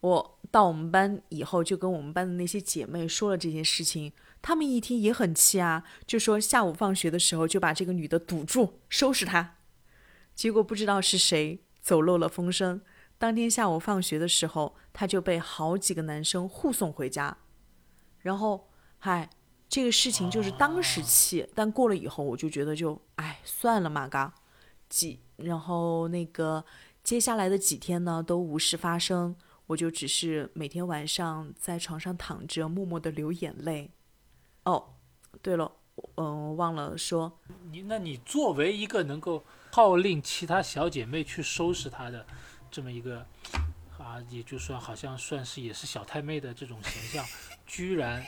[0.00, 4.12] 我到我们班以后，就跟我们班的那些姐妹说了这件事情，
[4.42, 9.56] 她们一听也很气啊，就说下午放学的时候就把这个女的堵住，收拾她。
[10.34, 12.82] 结果不知道是谁走漏了风声。
[13.16, 17.38] 当天下午放学的时候，她就被好几个男生护送回家。
[18.18, 18.68] 然后，
[19.06, 19.28] 嗨，
[19.68, 24.32] 这个事情就是当时气，但过了以后，我就觉得就哎算了嘛，嘎。
[24.88, 26.64] 几然后那个
[27.02, 29.36] 接下来的几天呢，都无事发生，
[29.66, 33.90] 我就只是每天晚上在床上躺着，默默的流眼泪。
[34.62, 34.94] 哦，
[35.42, 35.70] 对了，
[36.14, 37.38] 嗯，忘了说，
[37.70, 42.24] 你那你作为一个能够号令其他小姐妹去收拾她的。
[42.70, 43.18] 这么一个
[43.98, 47.22] 啊，也就算好像算是也是小太妹的这种形象，
[47.66, 48.24] 居然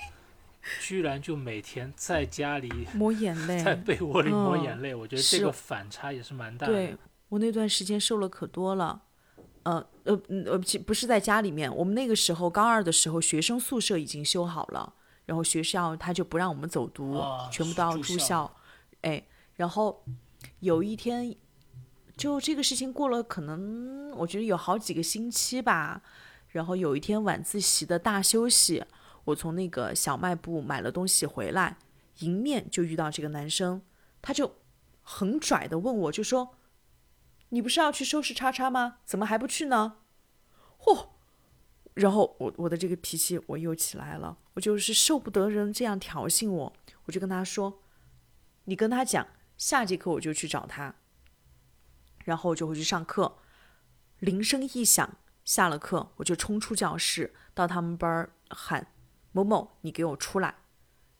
[0.80, 6.72] 居然就每天在家里抹眼泪， 在被窝里抹眼泪，我觉得这个反差也是蛮大的。
[6.72, 6.96] 对
[7.28, 9.02] 我那段时间瘦了可多了，
[9.64, 14.92] 呃呃呃，不不是在家里面，我们那个时候高二的时候，学生宿舍已经修好了，
[15.24, 18.56] 然后学校他就不让我们走读，全部都要住校，
[19.02, 19.24] 哎，
[19.56, 20.04] 然后
[20.60, 21.34] 有一天。
[22.16, 26.00] 就这个事情过了，可能我觉得有好几个星期吧。
[26.48, 28.82] 然后有一天晚自习的大休息，
[29.26, 31.78] 我从那个小卖部买了东西回来，
[32.18, 33.82] 迎面就遇到这个男生，
[34.20, 34.56] 他就
[35.02, 36.56] 很拽的问我，就说
[37.50, 38.98] ：“你不是要去收拾叉叉吗？
[39.04, 39.98] 怎么还不去呢？”
[40.80, 41.08] 嚯！
[41.94, 46.72] 然后我我的这个脾气我又起来了，我就是受不得人这样挑衅我，
[47.04, 47.82] 我就跟他说
[48.64, 50.94] ：“你跟他讲，下节课我就去找他。”
[52.24, 53.38] 然后我就回去上课，
[54.18, 58.88] 铃声一响，下了课我就冲出教室，到他们班儿喊
[59.36, 60.54] ：“某某，你给我出来！”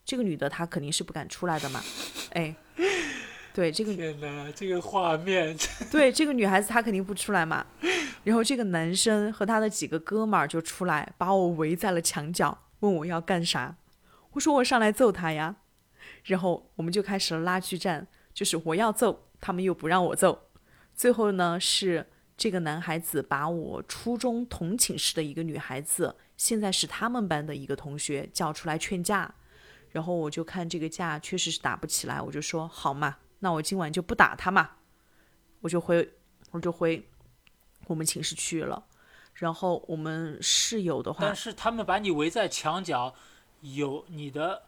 [0.05, 1.83] 这个女的她肯定是不敢出来的嘛，
[2.31, 2.55] 哎，
[3.53, 5.57] 对这个天哪，这个画面，
[5.91, 7.67] 对这个女孩子她肯定不出来嘛。
[8.25, 13.77] 然后这个男生和他的几个哥们儿就出来，把我围在了墙角，问我要干啥。
[14.33, 15.57] 我说我上来揍他呀。
[16.25, 20.49] 然后我们就开始了拉锯战，就是我要揍，他们又不让我揍。
[20.95, 22.07] 最后呢，是
[22.37, 29.35] 这个男孩子把我初中同寝室的一个女孩子，现在是他们班的一个同学叫出来劝架，
[29.91, 34.77] 然后我就看这个架确实是打不起来，我就说好嘛，那我今晚就不打他嘛，
[35.61, 36.13] 我就回
[36.51, 37.09] 我就回
[37.87, 38.87] 我们寝室去了。
[39.35, 43.15] 然后我们室友的话，但是他们把你围在墙角，
[43.61, 44.63] 有你的。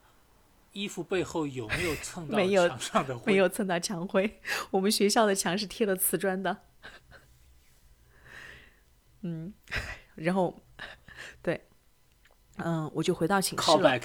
[0.71, 3.31] 衣服背后有没有蹭到墙上的灰？
[3.31, 4.39] 没有蹭到墙灰。
[4.69, 6.57] 我们学校的墙是贴了瓷砖的。
[9.21, 9.51] 嗯，
[10.13, 10.61] 然后，对，
[12.63, 13.99] 嗯，我就回到寝室了。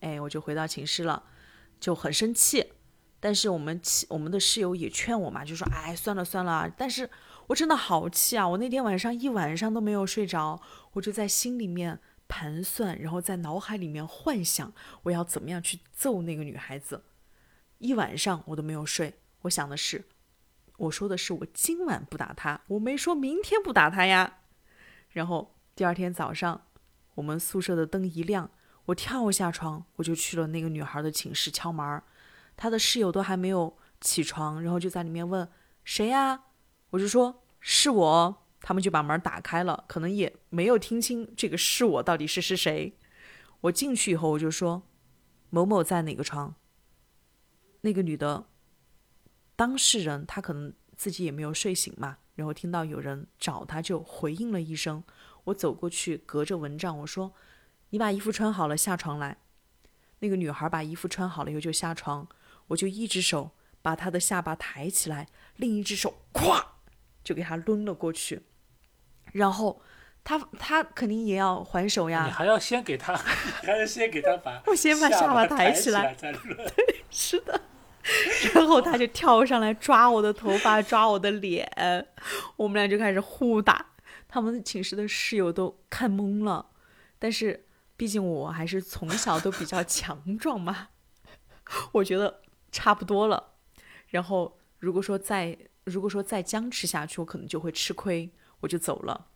[0.00, 1.22] 哎，我就回到寝室了，
[1.80, 2.72] 就很生气。
[3.20, 7.08] 但是我们气，我们的室友也劝我嘛，就说：“哎，算了算了。”但是
[7.46, 8.46] 我真的好气啊！
[8.46, 10.60] 我那天晚上一晚上都没有睡着，
[10.92, 12.00] 我就在心里面。
[12.26, 14.72] 盘算，然后在脑海里面幻想
[15.02, 17.04] 我要怎么样去揍那个女孩子，
[17.78, 19.20] 一晚上我都没有睡。
[19.42, 20.06] 我想的是，
[20.78, 24.38] 我说的是我今晚不打她，我没说明天不打她呀。
[25.10, 26.66] 然后第二天早上，
[27.14, 28.50] 我们宿舍的灯一亮，
[28.86, 32.02] 我跳下床，我就去了那个女孩的寝室敲门，
[32.56, 35.48] 她的室友都还没有起床，然后就在里面问
[35.84, 36.44] 谁呀？
[36.90, 38.40] 我就说是我。
[38.66, 42.96] 他们就把门打开了，可能也没有听清这个是我到底是是谁。
[43.60, 44.84] 我进去以后，我就说
[45.50, 46.54] ：“某某在哪个床？”
[47.82, 48.46] 那个女的
[49.54, 55.04] 当事人，她可能自己也没有睡醒嘛，然后听到有人找她，就回应了一声。
[55.44, 57.32] 我走过去，隔着蚊帐，我说
[57.90, 59.36] ：“你把衣服穿好了，下床来。”
[60.20, 62.26] 那个女孩把衣服穿好了以后就下床，
[62.68, 63.50] 我就一只手
[63.82, 65.26] 把她的下巴抬起来，
[65.56, 66.64] 另一只手咵
[67.22, 68.42] 就给她抡了过去，
[69.32, 69.82] 然后
[70.22, 73.12] 她她肯定也要还手呀，你还要先给她，
[73.60, 76.56] 你还要先给她把我先把下下巴抬抬起来来再抡。
[77.10, 77.60] 是的，
[78.54, 81.68] 然后他就跳上来抓我的头发，抓我的脸，
[82.56, 83.84] 我们俩就开始互打。
[84.34, 86.72] 他们寝室的室友都看懵了，
[87.20, 90.88] 但是毕竟我还是从小都比较强壮嘛，
[91.94, 93.52] 我觉得差不多了。
[94.08, 98.28] 然后如果说再如果说再僵持下去，我可能就会吃亏，
[98.58, 99.28] 我就走了。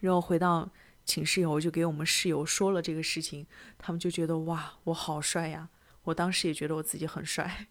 [0.00, 0.68] 然后回到
[1.04, 3.46] 寝室以后，我就给我们室友说了这个事情，
[3.78, 5.68] 他们就觉得哇，我好帅呀！
[6.02, 7.68] 我当时也觉得我自己很帅。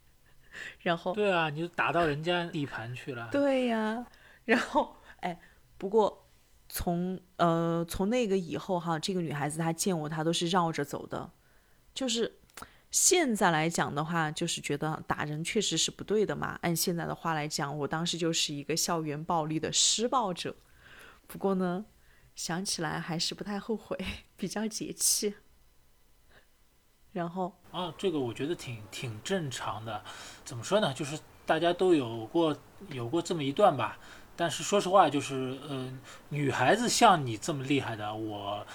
[0.80, 3.30] 然后对啊，你就打到人家地盘去了。
[3.32, 4.06] 对呀，
[4.44, 5.38] 然后哎，
[5.78, 6.28] 不过
[6.68, 11.30] 从呃从那个以后哈，这个女孩子她见我，她都是绕着走的，
[11.94, 12.38] 就是
[12.90, 16.58] 现在来讲的话，就是觉得打人确实是不对的嘛。
[16.62, 20.56] 按现在的话来讲，我当时就是一个校园暴力的施暴者。
[21.26, 21.84] 不过呢，
[22.34, 23.96] 想起来还是不太后悔，
[24.36, 25.34] 比较解气。
[27.12, 30.02] 然后啊，这个我觉得挺挺正常的。
[30.44, 30.92] 怎么说呢？
[30.94, 32.56] 就是大家都有过
[32.88, 33.98] 有过这么一段吧。
[34.40, 35.92] 但是说实话，就是呃，
[36.30, 38.66] 女孩子像你这么厉害的，我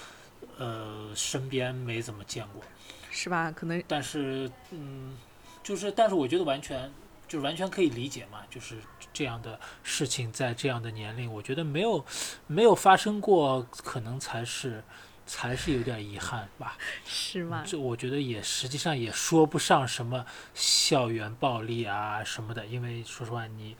[0.58, 2.62] 呃身边没怎么见过。
[3.10, 3.50] 是吧？
[3.50, 5.18] 可能但是嗯，
[5.64, 6.88] 就是但是我觉得完全
[7.26, 8.76] 就完全可以理解嘛，就是
[9.12, 12.04] 这样的事情在这样的年龄，我觉得没有
[12.46, 14.84] 没有发生过，可能才是
[15.26, 16.78] 才是有点遗憾吧。
[17.04, 17.64] 是吗？
[17.66, 23.76] 这我觉得也实际上也说不上什么校园暴力啊什么的，因为说实话，你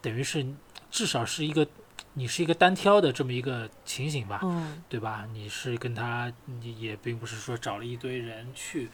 [0.00, 0.46] 等于是
[0.92, 1.66] 至少是一个
[2.12, 5.26] 你是一个单挑的这么一个情形吧，嗯，对吧？
[5.32, 8.90] 你是跟他，你也并不是说找了一堆人去，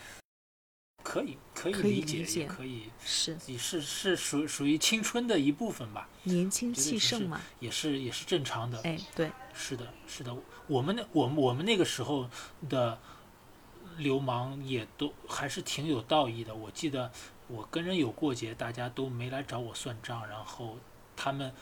[1.02, 7.40] 可以可以理解，也可以是也是是属属于青春的一部分吧，年轻气盛嘛。
[7.58, 8.80] 也是也是正常的。
[8.84, 10.32] 哎，对，是的，是的，
[10.68, 12.30] 我们那我们我们那个时候
[12.68, 12.96] 的
[13.96, 16.54] 流氓也都还是挺有道义的。
[16.54, 17.10] 我记得
[17.48, 20.78] 我跟人有过节，大家都没来找我算账，然后
[21.16, 21.52] 他们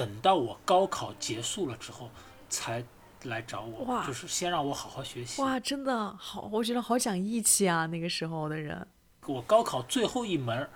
[0.00, 2.08] 等到我高考结束了之后
[2.48, 2.82] 才
[3.24, 5.42] 来找我，哇就是先让我好好学习。
[5.42, 8.86] 哇，真的好，我觉得好讲义气啊，那个时候的人。
[9.26, 10.66] 我高考最后一门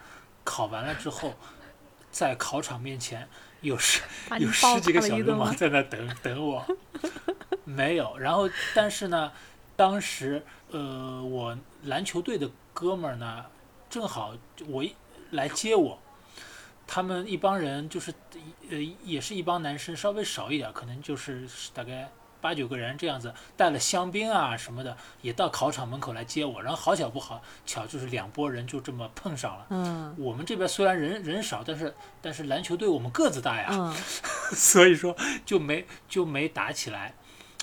[0.44, 1.32] 考完了之后，
[2.10, 3.26] 在考场面前
[3.62, 4.02] 有十
[4.38, 6.62] 有十几个小流氓在那等等我，
[7.64, 8.18] 没有。
[8.18, 9.32] 然后，但是呢，
[9.74, 13.46] 当时呃，我篮球队的哥们儿呢，
[13.88, 14.34] 正好
[14.66, 14.94] 我一
[15.30, 15.98] 来接我，
[16.86, 18.12] 他们一帮人就是
[18.70, 22.10] 呃，也是一帮男生，稍微少一点，可能就是大概
[22.40, 26.62] 八九个人这样子，带了香槟啊什么的，也到考场门口来接我。
[26.62, 29.66] 然后好巧不好巧，就是两拨人就这么碰上了。
[29.70, 33.94] 嗯我们这边虽然人人少，但是但是篮球队我们个子大呀，嗯，
[34.54, 35.16] 所以说
[35.46, 37.14] 就没就没打起来，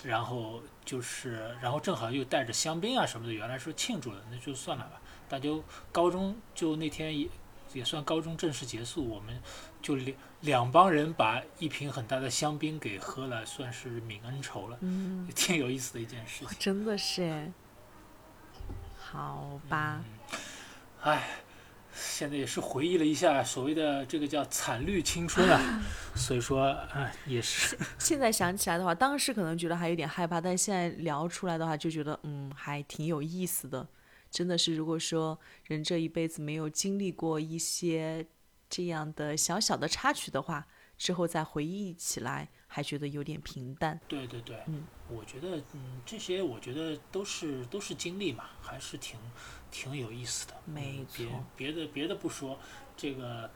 [0.03, 4.99] 然后就是然后正好又带着香槟啊什么的，原来说庆祝的，那就算了吧。
[5.29, 5.47] 大家
[5.93, 7.29] 高中就那天也
[7.73, 9.39] 也算高中正式结束，我们
[9.81, 16.57] 就两两帮人把一瓶很大的香槟给喝了，算是泯恩仇了，嗯，也挺有意思的一件事情。
[16.59, 17.51] 真的是哎。
[18.97, 20.01] 好吧，
[21.01, 21.27] 唉，
[21.93, 25.81] 现在也是回忆了一下所谓的这个叫惨绿青春啊，
[26.15, 27.77] 所以说唉也是。
[27.99, 33.85] 现在想起来的话，当时可能觉得还有点害怕，但现在聊出来的话，就觉得嗯，还挺有意思的。
[34.31, 38.25] 真的是，如果说人这一辈子没有经历过一些
[38.69, 40.65] 这样的小小的插曲的话，
[40.97, 43.99] 之后再回忆起来，还觉得有点平淡。
[44.07, 49.19] 对对对，嗯，我觉得嗯这些我觉得都是都是经历嘛，还是挺
[49.69, 50.55] 挺有意思的。
[50.65, 51.25] 没错
[51.57, 52.57] 别的别的不说，
[52.95, 53.51] 这个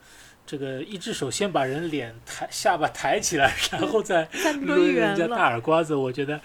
[0.46, 6.40] 这个一只手先把人脸抬下巴抬起来， 然后再再抡抡人家大耳瓜子，我觉得，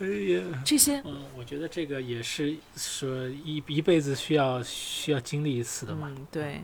[0.00, 6.08] 哎呀，这些嗯，我觉得这个也是说一一辈子需要需要经历一次的嘛。
[6.10, 6.60] 嗯，对。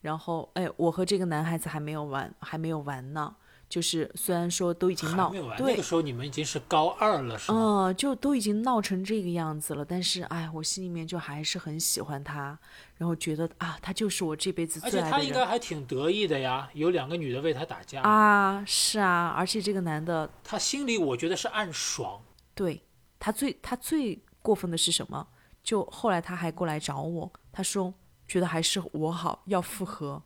[0.00, 3.34] 然后，哎，我和这个男孩子还没有完，还没有完呢。
[3.74, 7.88] 就是虽然说都已经闹还没有完，，那个，时候你们已经是高二了，是吗？
[7.88, 12.56] 嗯，就都已经闹成这个样子了，但是哎，我心里面就还是很喜欢他，
[12.96, 22.22] 然后觉得啊，他就是我这辈子而且他应该还挺得意的呀，有两个女的为他打架，啊，是啊，而且这个男的，他心里我觉得是暗爽。
[22.54, 22.80] 对
[23.18, 25.26] 他最他最过分的是什么？
[25.64, 27.92] 就后来他还过来找我，他说
[28.28, 30.22] 觉得还是我好，要复合，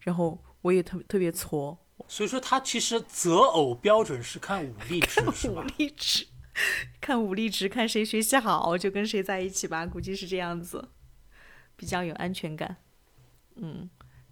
[0.00, 1.76] 然后我也特特别挫，
[2.08, 5.60] 所以说他其实择偶标准是看武力值， 是武？
[5.78, 6.26] 力值，
[7.00, 10.90] 看武力值，看谁学习好就跟谁在一起吧，估计是这样子，
[11.76, 12.76] 比较有安全感。
[13.56, 13.88] 嗯，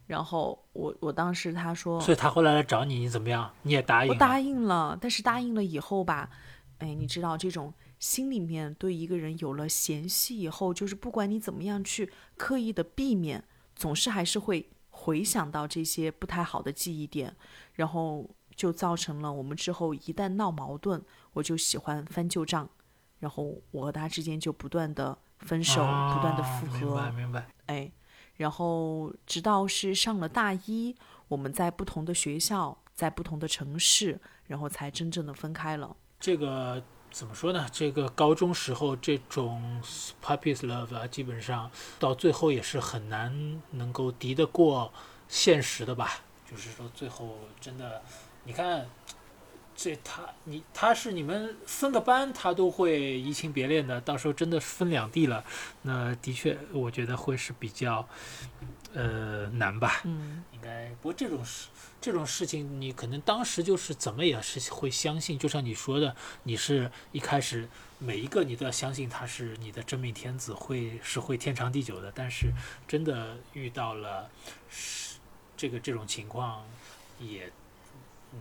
[0.07, 3.55] 然后我我当时他说，所以他后来来找你，你怎么样？
[3.63, 4.15] 你也答应了？
[4.15, 6.29] 我答应了，但是答应了以后吧，
[6.79, 13.45] 哎，你知道这种心里面对一个人有了嫌隙以后，就是不管你怎么样去刻意的避免，
[13.77, 14.71] 总是还是会
[15.01, 17.35] 回想到这些不太好的记忆点，
[17.73, 22.69] 然后就造成了我们之后一旦闹矛盾，我就喜欢翻旧账，
[23.19, 27.47] 然后我和他之间就不断的分手，不断的复合明白合，明白。
[27.67, 27.91] 哎，
[28.37, 30.95] 然后直到是上了大一，
[31.29, 35.97] 我们在不同的学校，在不同的城市，然后才真正的分开了。
[36.19, 37.67] 这个怎么说呢？
[37.73, 39.83] 这个高中时候这种
[40.25, 44.93] puppies love 啊，基本上到最后也是很难能够敌得过
[45.29, 46.21] 现实的吧。
[46.51, 48.03] 就是说，最后真的，
[48.45, 48.87] 你看，
[49.77, 54.01] 这他你他是你们分个班，他都会移情别恋的。
[54.01, 55.45] 到时候真的分两地了，
[55.83, 58.09] 那的确，我觉得会是比较
[58.95, 60.01] 呃难吧。
[60.05, 61.69] 嗯，应该，不过这种事
[62.01, 72.11] 这种事情，你可能当时就是怎么也是会相信，就像你说的，你是一开始每一个你都要相信他是你的真命天子，会是会天长地久的。
[72.15, 72.53] 但是
[72.89, 74.31] 真的遇到了
[74.71, 75.19] 是
[75.57, 76.65] 这个这种情况，
[77.19, 77.53] 也
[78.33, 78.39] 嗯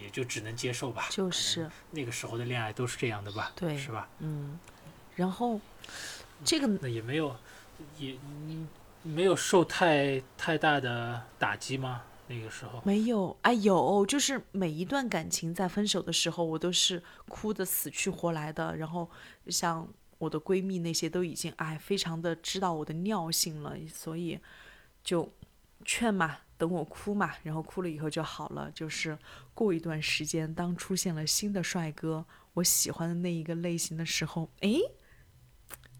[0.00, 1.08] 也就只能接受吧。
[1.10, 3.52] 就是那个时候的恋爱都是这样的吧？
[3.54, 4.08] 对是吧？
[4.20, 4.58] 嗯，
[5.16, 5.60] 然后
[6.44, 7.36] 这个那也没有
[7.98, 8.66] 也你
[9.02, 12.02] 没有受太太大的打击吗？
[12.32, 12.80] 那个时候？
[12.84, 18.76] 没有，哎有，就是每一段感情在分手的时候，我都是哭的死去活来的。
[18.76, 19.10] 然后
[19.48, 19.86] 像
[20.18, 24.38] 我的闺蜜那些都已经哎非常的知道我的尿性了，所以
[25.04, 25.30] 就
[25.84, 28.70] 劝嘛，等我哭嘛，然后哭了以后就好了。
[28.72, 29.18] 就是
[29.52, 32.24] 过一段时间，当出现了新的帅哥，
[32.54, 34.80] 我喜欢的那一个类型的时候，诶，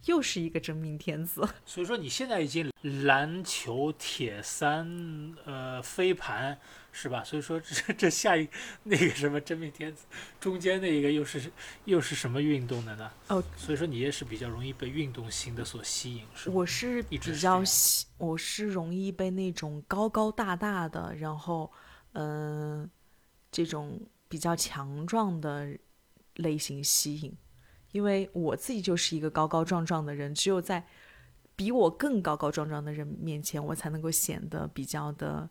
[0.07, 1.47] 又是一个真命天子。
[1.65, 2.71] 所以说你现在已经
[3.05, 6.59] 篮球、铁三、呃飞盘
[6.91, 7.23] 是吧？
[7.25, 8.49] 所以说这这下一
[8.83, 10.05] 那个什么真命天子
[10.39, 11.51] 中间那一个又是
[11.85, 13.11] 又是什么运动的呢？
[13.29, 16.55] 哦，所以说你也是比较容易被运动型的所吸引，是吧？
[16.55, 21.71] 我是比较喜，我是容易被那种高高大大的，然后
[22.15, 22.91] 嗯、
[23.51, 23.99] 这种
[24.29, 25.79] 比较强壮的
[26.37, 27.35] 类型吸引，
[27.93, 30.85] 因为我自己就是一个高高壮壮的人，只有在
[31.55, 35.49] 比我更高高壮壮的人面前，我才能够显得比较的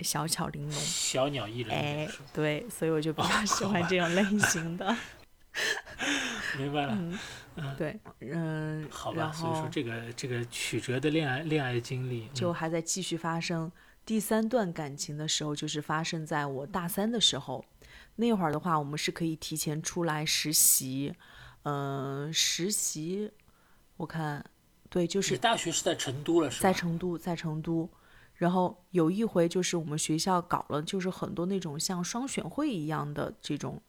[0.00, 0.72] 小巧玲珑。
[0.72, 4.96] 小鸟依人哎对，所以我就比较喜欢这种类型的。
[6.58, 6.98] 明白了。
[7.58, 13.72] 嗯对，嗯，好吧，然后所以说这个这个曲折的恋爱恋爱经历，就嗯还在继续发生。
[14.04, 17.64] 第三段感情的时候，就是发生在我大三的时候。
[18.16, 21.16] 那会儿的话，我们是可以提前出来实习，嗯、
[22.32, 23.30] 实习，
[23.96, 24.44] 我看，
[24.88, 26.62] 对，就你是大学是在成都了是吧？
[26.62, 27.88] 在成都，在成都。
[28.34, 33.80] 然后有一回就是我们学校搞了，就是很多那种像双选会一样的这种，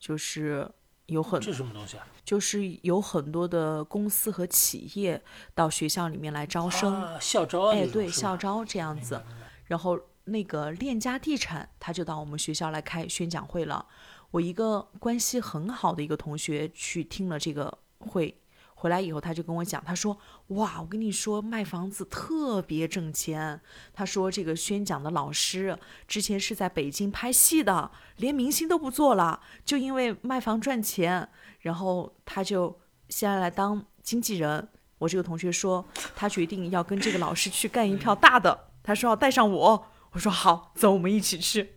[0.00, 0.68] 就是
[1.06, 2.06] 有很这什么东西啊？
[2.24, 5.22] 就是有很多的公司和企业
[5.54, 9.22] 到学校里面来招生，啊，校招啊，哎，对，校招这样子。
[9.66, 13.86] 然后那个链家地产他就到我们学校来开宣讲会了。
[14.32, 18.34] 我一个关系很好的一个同学去听了这个会，
[18.74, 20.18] 回来以后他就跟我讲，他说
[20.48, 23.60] ：“哇，我跟你说，卖房子特别挣钱。”
[23.92, 25.78] 他说这个宣讲的老师
[26.08, 31.28] 之前是在北京拍戏的，连明星都不做了，就因为卖房赚钱，
[31.60, 32.80] 然后他就
[33.10, 34.66] 现在来当经纪人。
[34.98, 35.84] 我这个同学说，
[36.16, 39.86] 他决定要跟这个老师去干一票大的，他说要带上我。
[40.12, 41.74] 我说好，走，我们一起去。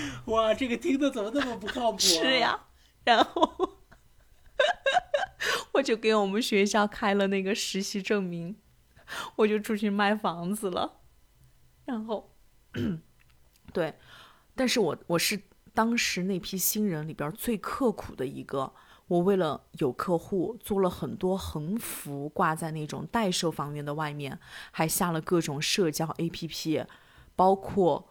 [0.26, 2.66] 哇，这个听的怎么那么不靠谱、 是，呀，
[3.04, 3.78] 然后
[5.74, 8.56] 我就给我们学校开了那个实习证明，
[9.36, 11.00] 我就出去卖房子了。
[11.84, 12.34] 然后，
[13.72, 13.94] 对，
[14.54, 15.40] 但是我我是
[15.72, 18.72] 当时那批新人里边最刻苦的一个。
[19.06, 24.38] 我为了有客户，做了很多横幅挂在那种代售房源的外面，
[24.70, 26.86] 还下了各种社交 APP，
[27.34, 28.10] 包括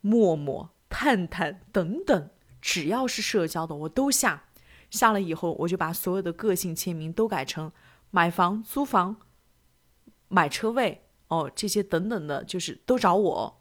[0.00, 2.30] 陌陌、探探等等，
[2.60, 4.44] 只要是社交的我都下。
[4.90, 7.70] 下了以后，我就把所有的个性签名都改成
[8.10, 9.16] 买房、租房、
[10.28, 13.60] 买车位哦，这些等等的，就是都找我。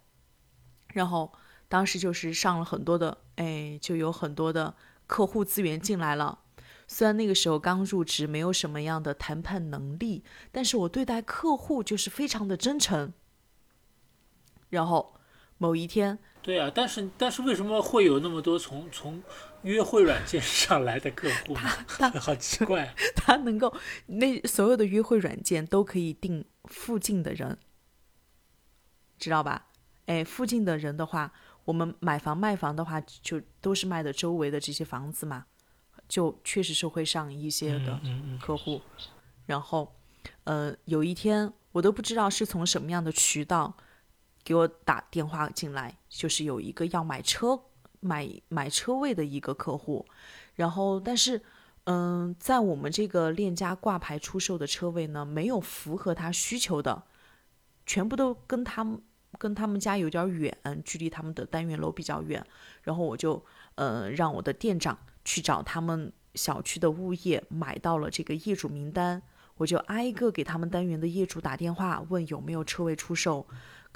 [0.93, 1.33] 然后
[1.67, 4.73] 当时就是上了很多的，哎，就有很多的
[5.05, 6.39] 客户资源进来了。
[6.87, 10.23] 虽然那个时候刚入职，没有什么样的谈判能力，
[10.53, 13.11] 但是我对待客户就是非常的真诚。
[14.69, 15.16] 然后
[15.57, 19.21] 某一天，对啊，但是但是为什么会有那么多从从
[19.63, 21.61] 约会软件上来的客户呢？
[21.87, 22.93] 他 好奇怪啊！
[23.15, 23.73] 他能够
[24.05, 27.57] 那所有的约会软件都可以定附近的人，
[29.17, 29.67] 知道吧？
[30.05, 31.33] 哎，附近的人的话，
[31.65, 35.45] 我们买房卖房的话，就都是卖的周围的这些房子嘛，
[36.07, 38.81] 就确实是会上一些的嗯嗯客户。
[39.47, 39.95] 然后，
[40.45, 43.75] 呃，有一天我都不知道是从什么样的渠道
[44.47, 47.59] 给我打电话进来，就是有一个要买车
[47.99, 50.05] 买买车位的一个客户，
[50.55, 51.41] 然后但是。
[51.89, 57.01] 嗯，在我们这个链家挂牌出售的车位呢，没有符合他需求的，
[57.85, 59.01] 全部都跟他们
[59.37, 62.45] 跟他们家有点远，距离他们的单元楼比较远。
[62.83, 63.41] 然后我就
[63.75, 69.23] 呃让我的店长去找他们小区的物业买到了这个业主名单，
[69.55, 73.47] 我就挨个给他们单元的业主打电话问有没有车位出售。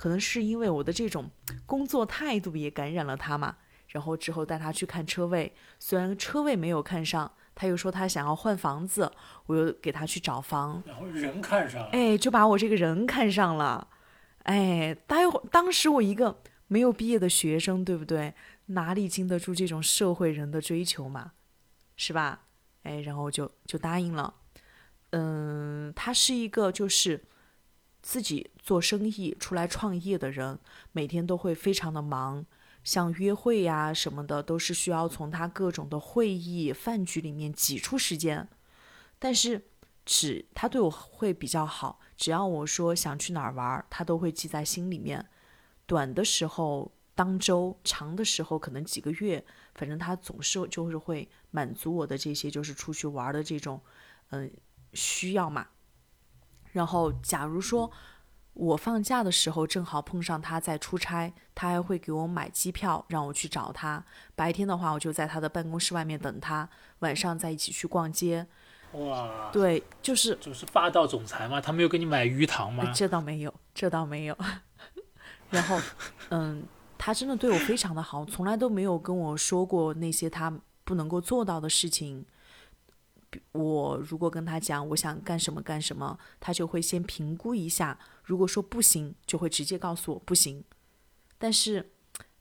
[0.01, 1.29] 可能是因为我的这种
[1.67, 3.57] 工作态度也感染了他嘛。
[3.89, 7.31] 然后之后带他去看车位，虽然车位没有看上。
[7.53, 9.11] 他又说他想要换房子，
[9.45, 13.89] 我又给他去找房，然后人看上了，哎，就把我这个人看上了，
[14.43, 18.33] 哎，待会当时我一个没有毕业的学生，对不对？
[18.67, 21.33] 哪里经得住这种社会人的追求嘛，
[21.97, 22.43] 是吧？
[22.83, 24.33] 哎，然后就就答应了。
[25.11, 27.21] 嗯，他是一个就是
[28.01, 30.59] 自己做生意出来创业的人，
[30.91, 32.45] 每天都会非常的忙。
[32.83, 38.49] 像约会呀什么的，都是需要从他各种的会议饭局里面挤出时间。
[39.19, 39.67] 但是，
[40.03, 45.23] 只他对我会比较好，只要我说想去哪儿玩，他都会记在心里面。
[45.85, 49.45] 短的时候当周，长的时候可能几个月，
[49.75, 53.79] 反正他总是就是会满足我的这些就是出去玩的这种
[54.31, 54.51] 嗯
[54.93, 55.67] 需要嘛。
[56.71, 57.91] 然后，假如说。
[58.53, 64.03] 我放假的时候正好碰上他在出差，他还会给我买机票让我去找他。
[64.35, 66.67] 白天的话，我就在他的办公室外面等他，
[66.99, 68.45] 晚上再一起去逛街。
[68.91, 72.91] 哇，对，就是就是霸道总裁嘛，他没有给你买鱼塘吗？
[72.93, 74.37] 这倒没有，这倒没有。
[75.49, 75.79] 然后，
[76.29, 76.65] 嗯，
[76.97, 80.53] 他真的对我非常的好，从来都没有跟我说过那些他
[80.83, 82.25] 不能够做到的事情。
[83.51, 87.97] 我如果跟他讲我想干什么干什么，他就会先评估一下。
[88.23, 90.63] 如果说不行，就会直接告诉我不行。
[91.37, 91.91] 但是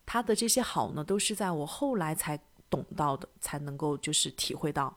[0.05, 2.39] 他的这些好呢，都是在我后来才
[2.69, 4.97] 懂到的，才能够就是体会到。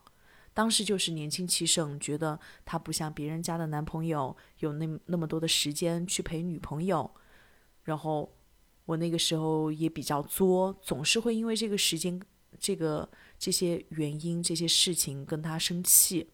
[0.54, 7.10] 当时就是年轻气盛，觉得他不像别人家的男朋友有那那么多的时间去陪女朋友。
[7.84, 8.32] 然后
[8.86, 12.22] 我那个时候也比较作，总是会因为这个时间、
[12.60, 13.10] 这个
[13.44, 16.32] 这些原因、这些事情跟他生气。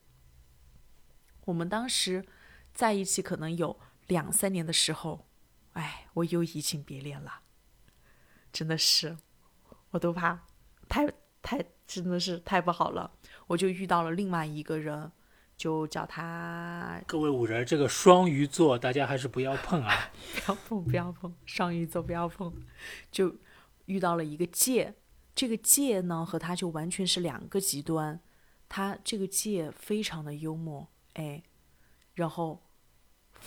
[1.45, 2.23] 我们当时
[2.71, 3.79] 在一起可能有。
[4.09, 5.27] 两三年的时候，
[5.73, 7.41] 哎，我又移情别恋了，
[8.51, 9.15] 真的是，
[9.91, 10.47] 我都怕，
[10.87, 11.07] 太
[11.43, 13.11] 太真的是太不好了。
[13.45, 15.11] 我就遇到了另外一个人，
[15.55, 16.99] 就叫他。
[17.05, 20.11] 各位五人，这个双鱼座大家还是不要碰啊！
[20.33, 22.51] 不要碰，不要碰，双鱼座不要碰。
[23.11, 23.35] 就
[23.85, 24.95] 遇到了一个界，
[25.39, 28.19] 这个戒呢和他就完全是两个极端。
[28.67, 31.41] 他这个戒非常的幽默，哎，
[32.15, 32.61] 然后。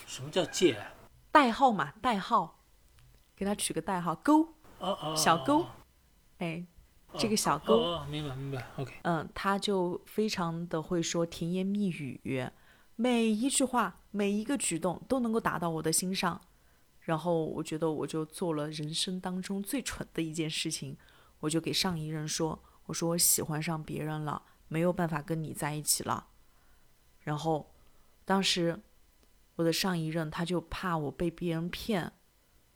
[0.06, 0.82] 什么叫借？
[1.30, 2.64] 代号嘛，代号，
[3.36, 4.54] 给他取个代号，勾，
[5.14, 5.66] 小勾，
[6.38, 6.64] 哎，
[7.18, 8.94] 这个小勾，明白明白，OK。
[9.02, 12.48] 嗯，他就非常的会说甜言蜜语，
[12.96, 16.40] 每一句话，每一个举动都能够打到我的心上。
[17.00, 20.96] 然后我觉得我就做了人生当中最蠢的一件事情，
[21.42, 26.26] 我就给上一任说，我说我喜欢上别人了，没有办法跟你在一起了。
[27.20, 27.72] 然后
[28.24, 28.80] 当时。
[29.56, 32.10] 我的上一任他就怕我被别人骗，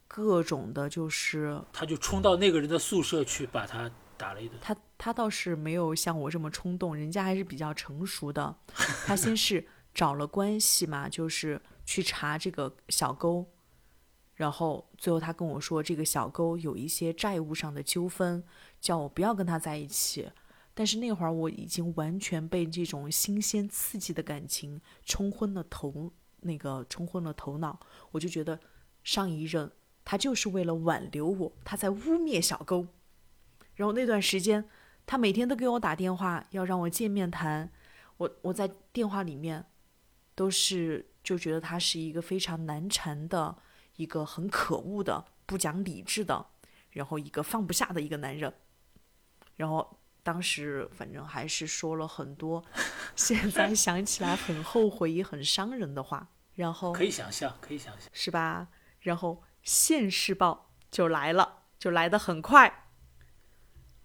[0.06, 4.58] 各种的，就是他就冲到那个人的宿舍去把他打了一顿。
[4.60, 8.54] 他他倒是没有像我这么冲动，人家还是比较成熟的。
[9.06, 13.50] 他先是找了关系嘛，就是去查这个小勾，
[14.36, 18.44] 然后最后他跟我说这个小勾有一些债务上的纠纷，
[18.80, 20.30] 叫我不要跟他在一起。
[20.72, 26.12] 但是那会儿我已经完全被这种新鲜刺激的感情冲昏了头。
[26.40, 27.80] 那个冲昏了头脑，
[28.12, 28.60] 我就觉得
[29.02, 29.72] 上一任
[30.04, 32.86] 他就是为了挽留我，他在污蔑小勾。
[33.74, 34.64] 然后那段时间，
[35.06, 37.72] 他每天都给我打电话，要让我见面谈。
[38.18, 39.64] 我我在电话里面
[40.34, 43.56] 都是就觉得他是一个非常难缠的
[43.96, 46.46] 一个很可恶的不讲理智的，
[46.90, 48.52] 然后一个放不下的一个男人。
[49.56, 52.64] 然后当时反正还是说了很多，
[53.14, 56.28] 现在想起来很后悔也很伤人的话。
[56.54, 58.68] 然后可以想象，可以想象，是吧？
[59.00, 62.84] 然后现世报就来了，就来得很快。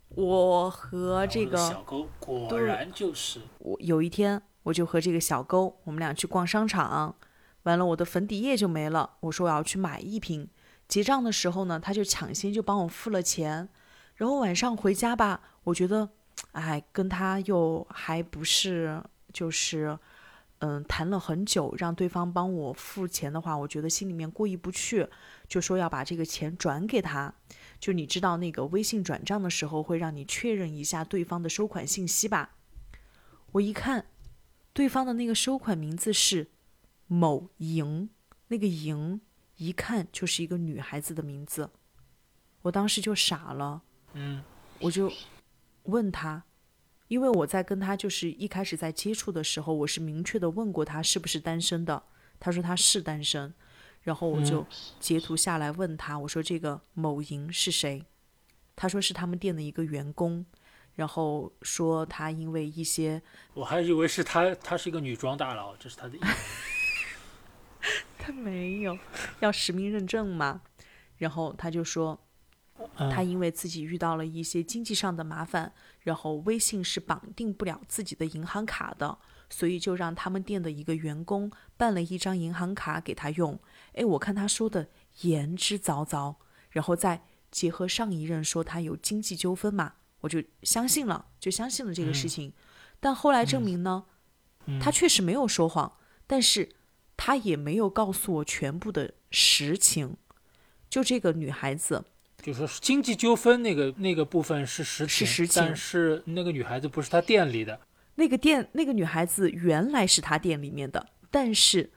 [0.10, 7.16] 我和这个小勾果然就是我有一天，我就和这个小勾，我们俩去逛商场，
[7.64, 10.48] 完了我的粉底液就没了，我说我要去买一瓶。
[10.88, 13.70] 结账的时候呢，他就抢先就帮我付了钱。
[14.16, 16.10] 然后晚上回家吧，我觉得，
[16.52, 19.02] 哎，跟他又还不是
[19.32, 19.98] 就是，
[20.60, 25.08] 嗯，谈了很久，让对方帮我付钱的话，我觉得心里面过意不去，
[25.48, 27.34] 就说要把这个钱转给他。
[27.80, 32.52] 就你知道那个微信转账的时候会让你确认一下对方的收款信息吧？
[33.54, 34.06] 我一看，
[34.74, 36.48] 对方的那个收款名字是
[37.12, 38.10] 某莹，
[38.48, 39.20] 那个莹
[39.58, 41.70] 一看就是一个女孩子的名字，
[42.62, 43.82] 我当时就傻了。
[44.14, 44.42] 嗯，
[44.80, 45.12] 我就
[45.84, 46.46] 问他，
[47.10, 52.02] 因为我在跟他就是一开始在接触的时候，我是明确的问过他是不是单身的，
[52.40, 53.54] 他说他是单身。
[54.04, 54.66] 然后我就
[55.02, 58.06] 截图下来问他，我说这个某莹是谁？
[58.74, 60.46] 他说是他们店的一个员工，
[60.96, 63.22] 然后说他因为一些，
[63.54, 66.18] 我还以为是他，他是一个女装大佬，这是他的。
[68.22, 68.98] 他没有
[69.40, 70.62] 要实名认证嘛？
[71.18, 72.20] 然后他就说，
[73.10, 79.18] 他因为自己遇到了一些经济上的麻烦，然后微信是绑定不了自己的银行卡的。
[79.54, 83.60] 所以就让他们店的一个员工办了一张银行卡给他用。
[83.92, 84.88] 哎，我看他说的
[85.24, 86.34] 言之凿凿，
[86.70, 92.54] 然后再结合上一任说他有经济纠纷嘛，我就相信了，就相信了这个事情。
[93.02, 94.06] 但后来证明呢，
[94.80, 96.70] 他确实没有说谎，但是
[97.24, 100.18] 他也没有告诉我全部的实情。
[100.90, 102.04] 就这个女孩子，
[102.42, 107.80] 就说经济纠纷那个那个部分是实情，是实情，但是那个女孩子不是他店里的。
[108.16, 111.92] 那个店那个女孩子原来是他店里面的，但是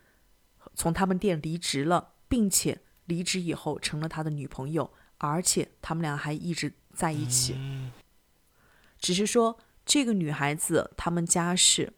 [0.75, 7.57] 从他们店离职了，并且离职以后成了他的女朋友，而且他们俩还一直在一起。
[8.99, 11.95] 只是说这个女孩子他们家是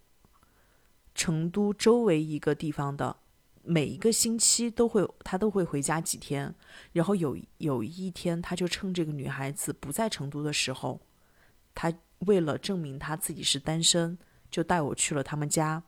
[1.16, 3.16] 成都周围一个地方的，
[3.64, 6.54] 每一个星期都会他都会回家几天，
[6.92, 11.00] 然后有有一天他就趁这个女孩子不在成都的时候，
[11.74, 11.92] 他。
[12.20, 14.16] 为了证明他自己是单身，
[14.50, 15.82] 就带我去了他们家。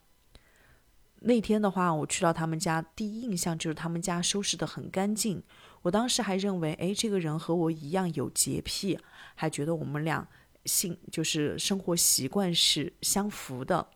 [1.21, 5.43] 那天的话，我去到他们家，第一印象就是他们家收拾的很干净。
[5.81, 8.99] 我当时还认为，哎，这个人和我一样有洁癖，
[9.35, 10.29] 还觉得我们俩
[10.67, 13.89] 性就是生活习惯是相符的。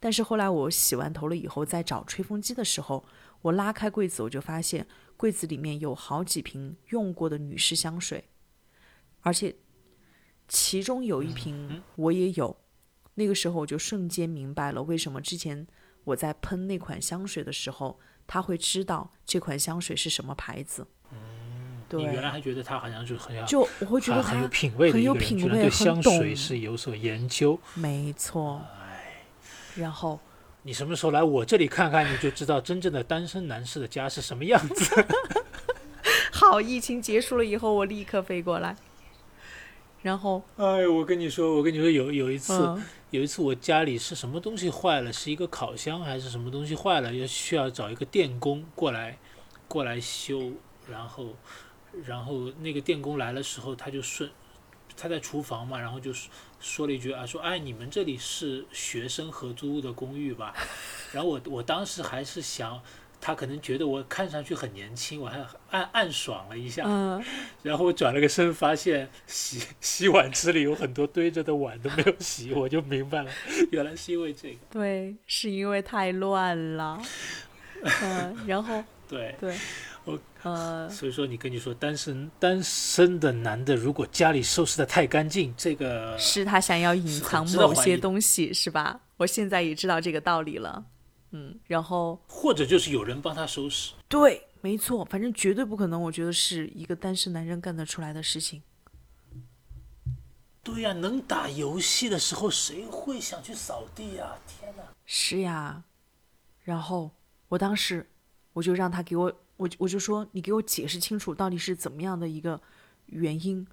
[0.00, 3.04] 但是后来我洗完头了以后，在找吹风机的时候，
[3.42, 8.24] 我拉开柜子，我就发现柜子里面有好几瓶用过的女士香水，
[9.20, 9.54] 而且。
[10.52, 12.56] 其中有一瓶我也有，
[13.14, 15.64] 那个时候我就瞬间明白了为什么之前
[16.02, 20.84] 我在喷那款香水的时候，他会知道这款香水是什么牌子。
[21.12, 27.56] 嗯，你原来还觉得他好像就很就我会觉得很有品味的一个人，居然对香水是有所研究。
[27.76, 28.60] 没错。
[28.72, 28.79] 哎，
[29.80, 30.20] 然后
[30.62, 35.06] 你什么时候来我这里看看，你就知道真正的单身男士的家是什么样子。
[36.30, 38.76] 好，疫情结束了以后，我立刻飞过来。
[40.02, 42.78] 然后，哎，我跟你说，我跟你说，有有一次，
[43.10, 49.18] 有一次我家里是什么东西坏了，是一个烤箱还是什么东西坏了，要需要找一个电工过来，
[49.68, 50.52] 过来修。
[50.90, 51.26] 然后，
[52.06, 54.30] 然后那个电工来的时候，他就顺，
[54.96, 56.12] 他在厨房嘛，然后就
[56.60, 60.54] 说了一句啊，说哎，你们这里是学生合租的公寓吧？
[61.12, 62.80] 然后我我当时还是想。
[63.22, 65.38] 他可能觉得我看上去很年轻，我还
[65.68, 66.84] 暗暗爽了一下。
[66.86, 67.22] 嗯，
[67.62, 73.30] 然后我转了个身，发现洗洗碗池里有很多堆着的碗都没有洗，我就明白了，
[73.72, 74.56] 原来是因为这个。
[74.70, 76.98] 对，是因为太乱了。
[77.82, 79.58] 嗯，然后对对，我
[80.42, 89.00] 呃， 所以说你跟你说，单身单身的男的，如果家里收拾的太干净，这个是他想要隐藏某些东西，是吧？
[89.16, 90.84] 我现在也知道这个道理了。
[91.32, 98.62] 嗯，然后或者就是有人帮他收拾，对，没错，反正绝对不可能，我觉得是一个单身男人干得出来的事情。
[100.62, 104.36] 对呀，能打游戏的时候谁会想去扫地呀？
[104.46, 104.82] 天哪！
[105.06, 105.84] 是呀，
[106.64, 107.10] 然后
[107.48, 108.06] 我当时
[108.52, 112.58] 我就让他给我，我我就说你给我解释清楚到底是怎么样的一个
[113.06, 113.66] 原因，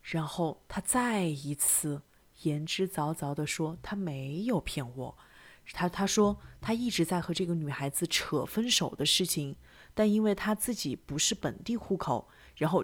[0.00, 2.00] 然后他再一次
[2.44, 5.18] 言之凿凿的说他没有骗我。
[5.74, 9.54] 他他说他一直在和这个女孩子扯分手的事情，
[9.92, 12.26] 但因为他自己不是本地户口，
[12.56, 12.82] 然后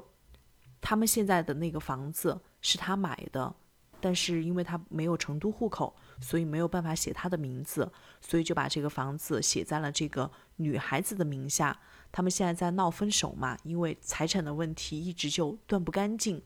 [0.83, 3.55] 他们现在的那个房子是他买的，
[4.03, 7.91] 但是因为他没有成都户口，所以没有办法写他的名字，
[8.21, 11.81] 所以就把这个房子写在了这个女孩子的名下。
[12.15, 16.41] 他们现在在闹分手嘛，因为财产的问题一直就断不干净。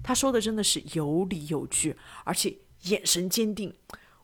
[0.00, 3.74] 他说的真的是有理有据，而且眼神坚定，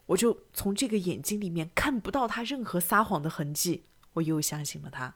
[0.06, 5.12] 我就从这个眼睛里面看不到他任何撒谎的痕迹，我又相信了他，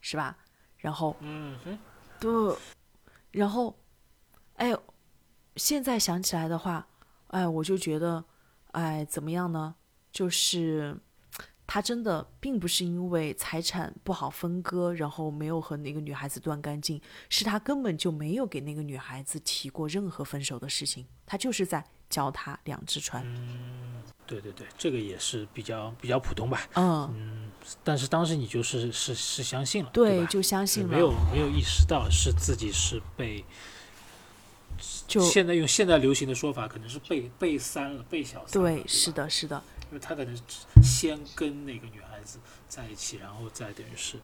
[0.00, 0.36] 是吧？
[0.78, 1.78] 然后，嗯哼，
[2.18, 2.56] 对，
[3.30, 3.78] 然后，
[4.54, 4.76] 哎，
[5.54, 6.88] 现在想起来的话，
[7.28, 8.24] 哎，我就觉得，
[8.72, 9.76] 哎，怎么样呢？
[10.10, 10.98] 就是
[11.74, 23.26] 他真的并不是因为财产不好分割，然后没有和那个女孩子断干净，是他根本就没有给那个女孩子提过任何分手的事情，他就是在脚踏两只船。
[24.24, 26.64] 对对对，这个也是比较比较普通吧。
[26.74, 27.50] 嗯，嗯，
[27.82, 33.44] 但是当时你就是是是相信了，对，对就相信了，没有没有意识到是自己是被，
[35.08, 39.60] 就现在用现在流行的说法，可能是被被三了，被小三了，对，是，的，是的，
[39.98, 40.36] 他可能
[40.82, 42.38] 先跟那个女孩子
[42.68, 44.18] 在一起，然后再等于是，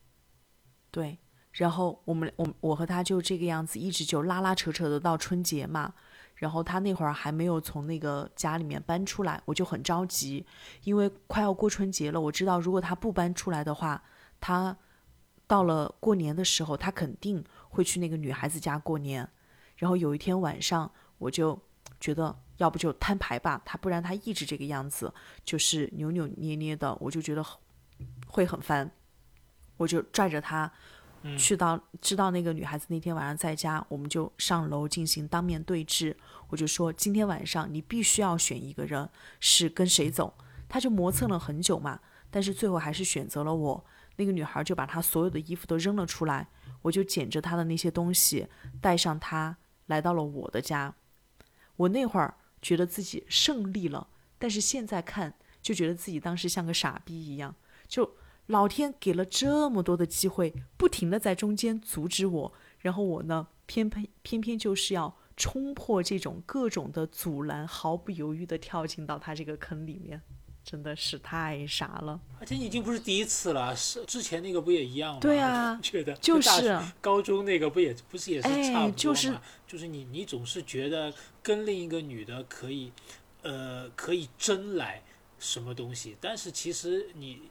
[0.91, 1.19] 对。
[1.53, 5.93] 然后我们我我和他就这个样子，一直就拉拉扯扯的到春节嘛。
[6.37, 10.47] 然后他那会儿还没有从那个家里面搬出来，我就很着急，
[10.85, 12.21] 因为快要过春节了。
[12.21, 14.03] 我知道如果他不搬出来的话，
[14.41, 14.75] 他
[15.47, 19.29] 到了过年的时候，他肯定会去那个女孩子家过年。
[19.77, 21.61] 然后有一天晚上，我就
[21.99, 25.13] 觉得要不就摊牌吧，他不然他一直这个样子，
[25.45, 27.59] 就是扭扭捏捏的，我就觉得很
[28.27, 28.91] 会很烦。
[29.77, 30.71] 我就拽着他
[31.23, 36.15] 嗯去到知道那个女孩子那天晚上在家，我们就上楼进行当面对质。
[36.49, 39.09] 我就说今天晚上你必须要选一个人，
[39.41, 40.35] 是跟谁走。
[40.69, 41.99] 他就磨蹭了很久嘛，
[42.31, 43.85] 但是最后还是选择了我。
[44.17, 46.47] 那个女孩就把她所有的衣服都扔了出来，
[46.83, 48.47] 我就捡着她的那些东西，
[48.81, 49.57] 带上她
[49.87, 50.95] 来到了我的家。
[51.77, 54.09] 我那会儿觉得自己胜利了，
[54.39, 57.55] 但是现在看就觉得自己当时像个傻逼一样。
[57.89, 70.21] 就老天给了这么多的机会，不停的在中间阻止我，然后我呢，偏偏偏偏就是要冲破这种各种的阻拦，毫不犹豫的跳进到他这个坑里面，
[70.65, 72.21] 真的是太傻了。
[72.39, 75.21] 而且你已经不是第一次了，是之前那个不也一样吗？
[75.21, 78.93] 对啊 觉得就是高中那个不也不是也是哎差不多嘛？
[78.97, 82.93] 就是就是你你总是觉得跟另一个女的可以，
[83.43, 85.03] 呃，可以争来
[85.39, 87.43] 什么东西，但是其实你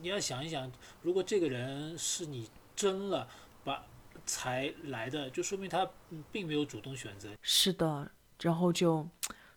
[0.00, 0.70] 你要想一想，
[1.02, 3.28] 如果这个人是你争了
[3.64, 3.84] 把
[4.24, 7.28] 才来的，就说明他嗯并没有主动选择。
[7.42, 9.06] 是的，然后就，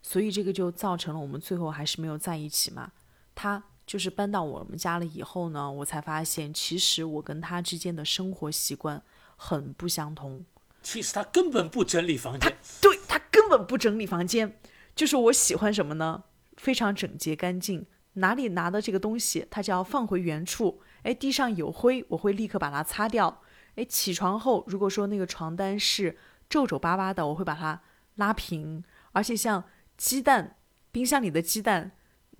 [0.02, 2.92] 所以这个就造成了我们最后还是没有在一起嘛。
[3.34, 9.02] 他就是搬到我们家了以后呢，我才发现其实我跟他之间的生活习惯
[9.36, 10.46] 很不相同。
[10.82, 14.60] 其实他根本不整理房间，他对他根本不整理房间，
[14.96, 16.24] 就是我喜欢什么呢？
[16.58, 20.82] 非常整洁干净，哪里拿的这个东西，他就要放回原处。
[21.04, 23.42] 哎，地上有灰，我会立刻把它擦掉。
[23.76, 26.18] 哎，起床后，如果说那个床单是
[26.50, 27.82] 皱皱巴巴的，我会把它
[28.16, 28.84] 拉平。
[29.12, 29.64] 而且像
[30.02, 30.58] 鸡蛋，
[30.92, 31.92] 冰箱里的鸡蛋，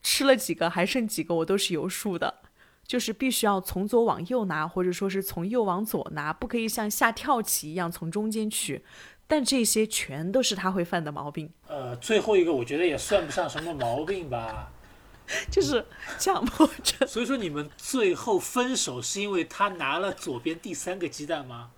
[0.02, 2.42] 吃了几个还剩几个，我都是有数的。
[2.88, 8.84] 就是必须要从左往右拿，或者说是从右往左拿，不可以像下跳棋一样从中间取。
[9.28, 14.72] 但这些全都是他会犯的毛病，呃，最后一个我觉得也算不上什么毛病吧。
[15.52, 15.86] 就是
[16.18, 17.08] 强迫症。
[17.08, 21.70] 所以说你们最后分手是因为他拿了左边第三个鸡蛋吗？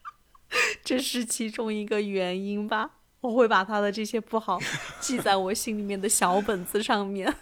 [0.84, 2.95] 这是其中一个原因吧。
[3.26, 4.58] 我会把他的这些不好
[5.00, 7.34] 记在我心里面的小本子上面，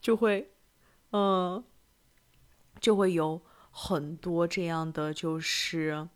[0.00, 0.50] 就会，
[1.12, 1.62] 嗯，
[2.80, 3.40] 就会有
[3.70, 6.08] 很多这样的，就是，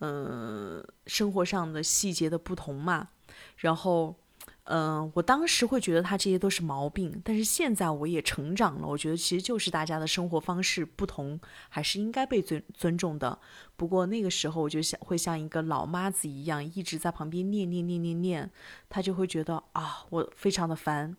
[0.00, 3.10] 嗯，生活上的细节的不同嘛。
[3.56, 4.16] 然后，
[4.64, 11.38] 嗯，我当时会觉得他这些都是毛病，但是现在我也成长了，我觉得其实就是大家的生活方式不同，
[11.68, 13.38] 还是应该被尊尊重的。
[13.76, 18.50] 不过那个时候我就像会像一个老妈子一样，一直在旁边念念念念念，
[18.88, 21.14] 他就会觉得啊，我非常的烦。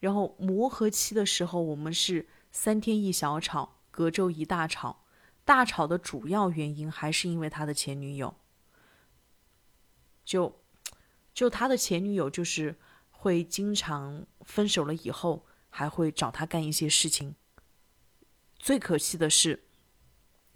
[0.00, 5.04] 然后磨合期的时候，我们是三天一小吵，隔周一大吵。
[5.44, 8.34] 大吵的主要原因还是因为他的前女友，
[10.24, 10.60] 就
[11.38, 12.74] 就他的前女友就是
[13.12, 17.36] 会经常分手了以后还会找他干一些事情。
[18.58, 19.62] 最可惜的是，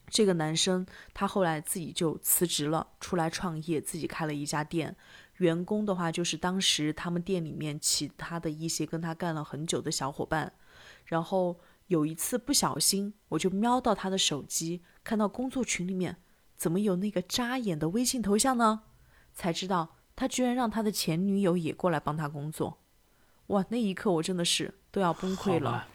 [0.08, 0.84] 这个男生
[1.14, 4.96] 他后来自己就辞职了，出来创业，自己开了一家店。
[5.36, 10.52] 员工的话就是当时他们店里面其他的一些跟他干了很久的小伙伴。
[11.04, 16.16] 然后有一次不小心，我就瞄到他的手机，看到工作群里面
[16.56, 18.82] 怎么有那个扎眼的微信头像呢？
[19.32, 22.78] 才知道他居然让他的前女友也过来帮他工作，
[23.48, 23.64] 哇！
[23.70, 25.86] 那一刻我真的是都要崩溃了，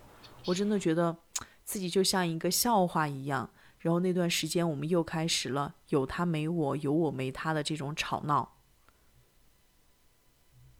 [0.45, 1.17] 我真的觉得
[1.63, 3.49] 自己就像一个笑话一样。
[3.79, 8.57] 然后那段时间我们又开始了有他没我，有我没他的这种吵闹，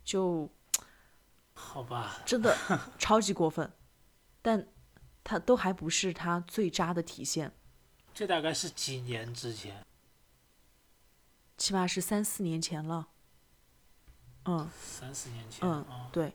[0.03, 0.49] 就
[1.53, 2.57] 好吧，真的
[2.97, 3.71] 超级过分，
[4.41, 4.67] 但
[5.23, 7.53] 他都还不是他最渣的体现，
[8.13, 9.85] 这大概是几年之前，
[11.55, 13.09] 起码是三四年前了。
[14.47, 16.33] 嗯三四年前嗯啊，，对，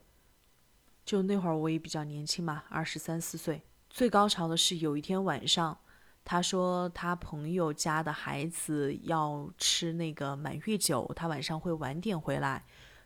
[1.05, 3.63] 就那会儿我也比较年轻嘛，二十三四岁。
[3.89, 5.79] 最高潮的是有一天晚上，
[6.25, 12.65] 他说他朋友家的孩子要吃那个满月酒，他晚上会晚点回来。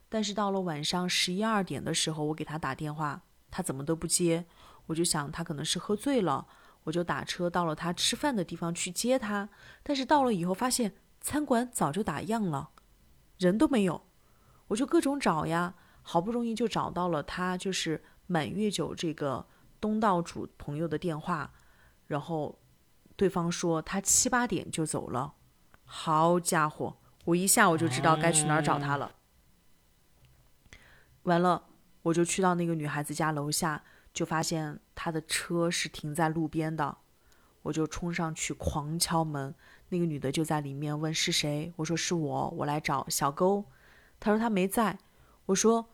[0.08, 4.46] 但是到了晚上十一二点的时候，我给他打电话，他怎么都不接，
[4.86, 6.46] 我就想他可能是喝醉了，
[6.84, 9.48] 我就打车到了他吃饭的地方去接他。
[9.82, 12.70] 但是到了以后发现餐馆早就打烊了，
[13.38, 14.05] 人都没有，
[14.68, 19.46] 我就各种找呀，好不容易就找到了他就是满月酒这个
[19.80, 21.52] 东道主朋友的电话，
[22.06, 22.58] 然后
[23.14, 25.34] 对方说他七八点就走了，
[25.84, 29.14] 好家伙，我一下我就知道该去哪儿找他了。
[31.22, 31.64] 完了，
[32.02, 33.82] 我就去到那个女孩子家楼下，
[34.12, 36.98] 就发现她的车是停在路边的，
[37.62, 39.54] 我就冲上去狂敲门，
[39.88, 43.64] 那个女的就在里面问是谁，我说是我，我来找小勾，
[44.18, 44.98] 她说他没在，
[45.46, 45.88] 我说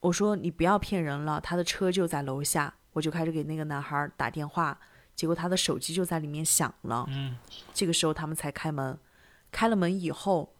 [0.00, 4.78] 我说你不要骗人了，他的车就在楼下，我就开始给那个男孩打电话，
[5.14, 7.36] 结果他的手机就在里面响了，嗯，
[7.74, 8.98] 这个时候他们才开门，
[9.50, 10.54] 开了门以后，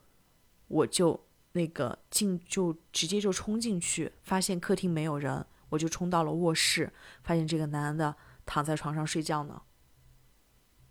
[0.67, 6.93] 我就那个进就直接就冲进去，发现客厅没有人，我就冲到了卧室，
[7.23, 9.63] 发现这个男的躺在床上睡觉呢，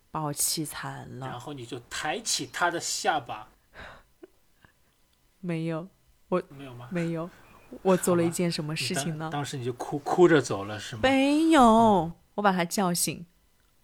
[0.10, 1.28] 把我气惨了。
[1.28, 3.50] 然后你就抬起他的下巴，
[5.48, 5.88] 没有，
[6.28, 6.90] 我没有吗？
[6.92, 7.30] 没有，
[7.82, 9.30] 我做了一件什么事情呢？
[9.32, 11.02] 当时你就哭哭着走了是吗？
[11.04, 13.26] 没有，我把他叫醒，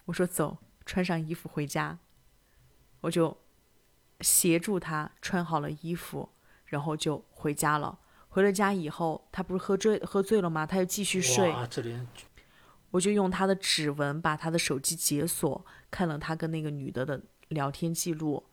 [0.03, 1.99] 我说走，穿上衣服回家，
[2.99, 3.37] 我就
[4.19, 6.27] 协助他穿好了衣服，
[6.65, 7.97] 然后就回家了。
[8.27, 10.65] 回了家以后，他不是喝醉喝醉了吗？
[10.65, 12.05] 他又继续睡，这连
[12.91, 18.43] 我就用他的指纹把他的手机解锁，看了他跟那个女的的聊天记录。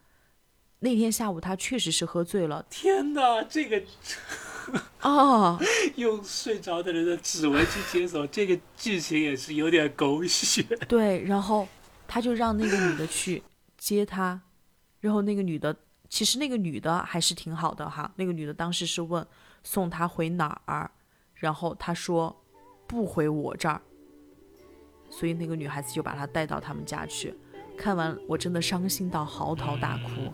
[0.81, 3.83] 那天下午他确实是喝醉了天哪，这个
[5.03, 5.59] 哦，
[5.97, 10.63] 用睡着的人的指纹去解锁，这个剧情也是有点狗血。
[10.89, 11.69] 对，然后
[12.09, 13.43] 他就让那个女的去
[13.77, 14.41] 接他，
[15.01, 15.77] 然后那个女的
[16.09, 19.27] 其实那个女的还是挺好的哈，那个女的当时是问
[19.63, 20.91] 送他回哪儿，
[21.35, 22.35] 然后他说
[22.87, 23.83] 不回我这儿，
[25.11, 27.35] 所以那个女孩子就把他带到他们家去。
[27.77, 30.33] 看完我真的伤心到嚎啕大哭，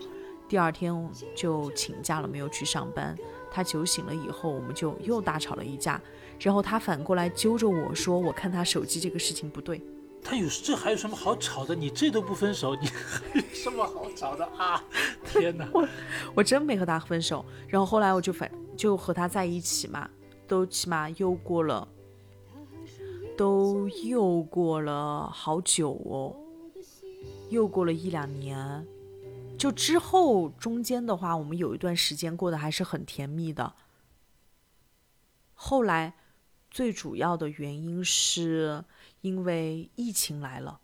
[0.48, 0.94] 第二天
[1.34, 3.16] 就请假了，没有去上班。
[3.50, 6.00] 他酒醒了以后，我们就又大吵了一架，
[6.38, 9.80] 然后他反过来揪着我说：“我看他手机这个事情不对。”
[10.22, 11.74] 他有这还有什么好吵的？
[11.74, 14.82] 你这都不分手，你还有什么好吵的啊？
[15.24, 15.68] 天哪！
[16.34, 20.08] 我真没和他分手，然后后来我就反就和他在一起嘛，
[20.46, 21.86] 都起码又过了，
[23.36, 26.34] 都又过了好久哦，
[27.48, 28.84] 又过了一两年。
[29.58, 33.74] 就之后中间的话，我们有一段时间过得还是很甜蜜的。
[35.54, 36.14] 后来
[36.70, 38.84] 最主要的原因是
[39.22, 40.80] 因为疫情来了，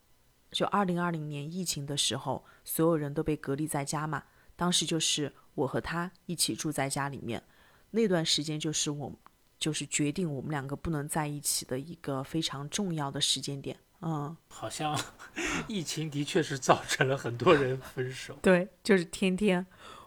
[0.50, 4.24] 就二零二零年疫情的时候，所有人都被隔离在家嘛。
[4.56, 7.42] 当时就是我和他一起住在家里面，
[7.90, 9.12] 那段时间就是我
[9.58, 13.76] 就是决定我们两个不能在一起的一个非常重要的时间点。
[14.02, 14.98] 嗯，好像
[15.68, 18.36] 疫情的确是造成了很多人分手。
[18.42, 19.64] 对，就是天天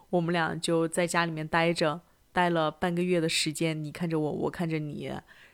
[0.10, 2.02] 我们俩就在家里面待着，
[2.32, 5.12] 待了半个月的时间，你看着我，我看着你，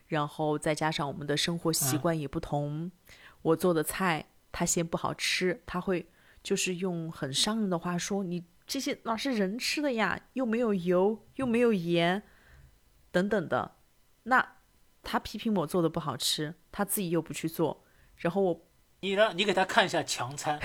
[0.07, 2.91] 然后再加上我们的生活习惯也不同，
[3.43, 6.07] 我做的菜他嫌不好吃，他会
[6.41, 12.23] 就是用很伤人的话说你这些哪是人吃的呀，又没有油，又没有盐，
[13.11, 13.75] 等等的。
[14.23, 14.55] 那
[15.03, 17.83] 他批评我做的不好吃，他自己又不去做，
[18.21, 18.61] 然后我
[19.01, 20.59] 你让你给他看一下强餐，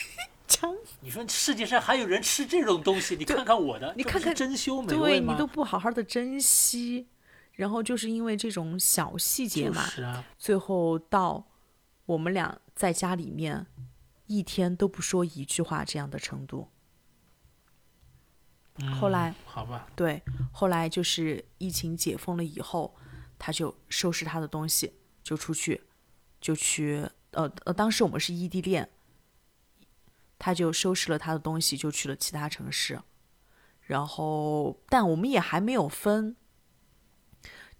[0.48, 3.14] 强你说世界上还有人吃这种东西？
[3.16, 5.32] 你看看我的，你看看珍馐美对味吗？
[5.34, 7.08] 你都不好好的珍惜，
[7.52, 11.46] 然后就是因为这种小细节就嘛，是啊，最后到
[12.06, 13.66] 我们俩在家里面
[14.26, 16.68] 一天都不说一句话这样的程度。
[18.98, 22.94] 后来嗯好吧，对，后来就是疫情解封了以后，
[23.38, 25.82] 他就收拾他的东西，就出去，
[26.42, 28.90] 就去呃呃，当时我们是异地恋，
[30.38, 33.00] 他就收拾了他的东西，就去了其他城市。
[33.82, 36.36] 然后但我们也还没有分，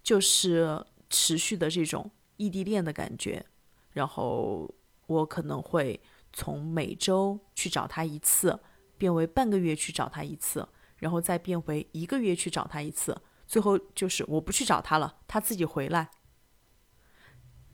[0.01, 3.45] 就是持续的这种异地恋的感觉。
[3.91, 4.73] 然后
[5.05, 8.59] 我可能会从每周去找他一次，
[8.97, 10.67] 变为半个月去找他一次，
[10.97, 16.09] 然后再变为一个月去找他一次，最后就是我不去找他了，他自己回来。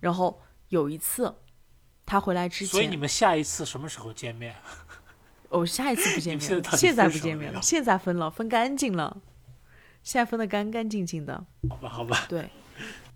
[0.01, 1.35] 然后有一次，
[2.05, 4.55] 他回来之前，所以你们下一次什么时候见面？
[5.49, 9.21] 哦，下一次不见面了，现在不见面了，现在分了，分干净了，
[10.03, 11.43] 现在分的干干净净的。
[11.69, 12.49] 好吧，好吧，对，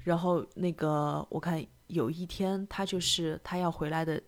[0.04, 4.20] 然后那个我看有一天他就是他要回来的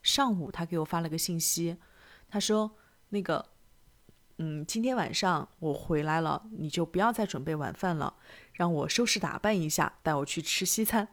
[0.00, 1.76] 上午，他给我发了个信息，
[2.30, 2.70] 他说
[3.08, 3.44] 那个
[4.36, 8.14] 嗯，今天晚上我回来了，你就不要再准备晚饭了，
[8.52, 11.08] 让我收拾打扮一下，带我去吃西餐。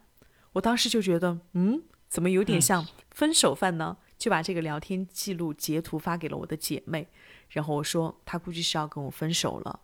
[0.56, 3.94] 我当时就觉得，嗯，怎么有点嗯像分手饭呢？
[4.16, 7.06] 就把这个聊天记录截图发给了我的姐妹，
[7.50, 9.80] 然后我说他估计是要跟我分手了。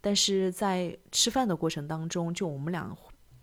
[0.00, 2.92] 但是在吃饭的过程当中，就我们俩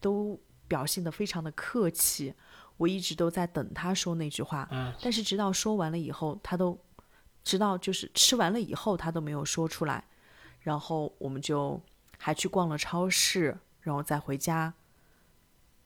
[0.01, 0.37] 都
[0.67, 2.33] 表现得非常的客气，
[2.75, 6.77] 我一直都在等他说那句话，嗯，但是直到说完了以后，他都
[7.45, 10.03] 直到就是吃完了以后，他都没有说出来。
[10.59, 11.81] 然后我们就
[12.17, 14.73] 还去逛了超市，然后再回家。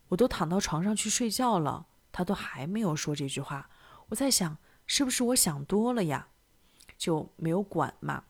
[0.09, 3.69] 我都躺到床上去睡觉了，他都还没有说这句话。
[4.09, 6.27] 我在想，是不是我想多了呀？
[6.97, 8.25] 就没有管嘛。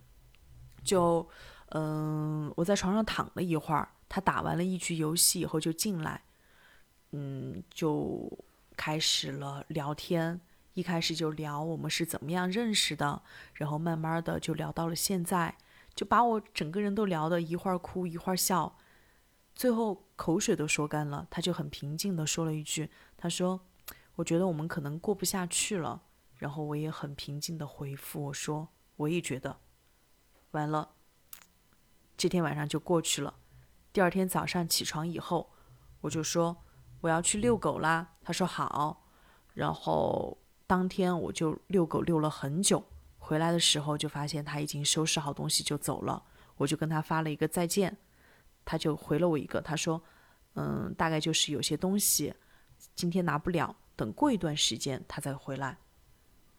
[0.83, 1.27] 就
[1.69, 6.21] 嗯，我在床上躺了一会儿，他打完了一局游戏以后就进来，
[7.11, 8.31] 嗯，就
[8.77, 10.39] 开始了聊天。
[10.73, 13.21] 一开始就聊我们是怎么样认识的，
[13.53, 15.57] 然后慢慢的就聊到了现在，
[15.93, 18.77] 就把我整个人都聊得一会儿哭一会儿笑，
[19.59, 21.27] 最后口水都说干了。
[21.29, 23.59] 他就很平静的说了一句：“他说，
[24.15, 26.01] 我觉得我们可能过不下去了。”
[26.39, 29.59] 然后我也很平静的回复我说：“我也觉得。”
[30.51, 30.91] 完了，
[32.15, 33.35] 这天晚上就过去了。
[33.91, 35.51] 第二天早上起床以后，
[35.99, 36.55] 我就说
[37.01, 38.15] 我要去遛狗啦。
[38.21, 39.05] 他说好，
[39.55, 42.81] 然后当天我就遛狗遛了很久。
[43.17, 46.23] 回来的时候就发现他已经收拾好东西就走了，
[46.55, 47.97] 我就跟他发了一个再见，
[48.65, 50.01] 他就回了我一个，他说，
[50.53, 52.33] 嗯，大概就是有些东西
[52.95, 55.77] 今天拿不了，等过一段时间他再回来。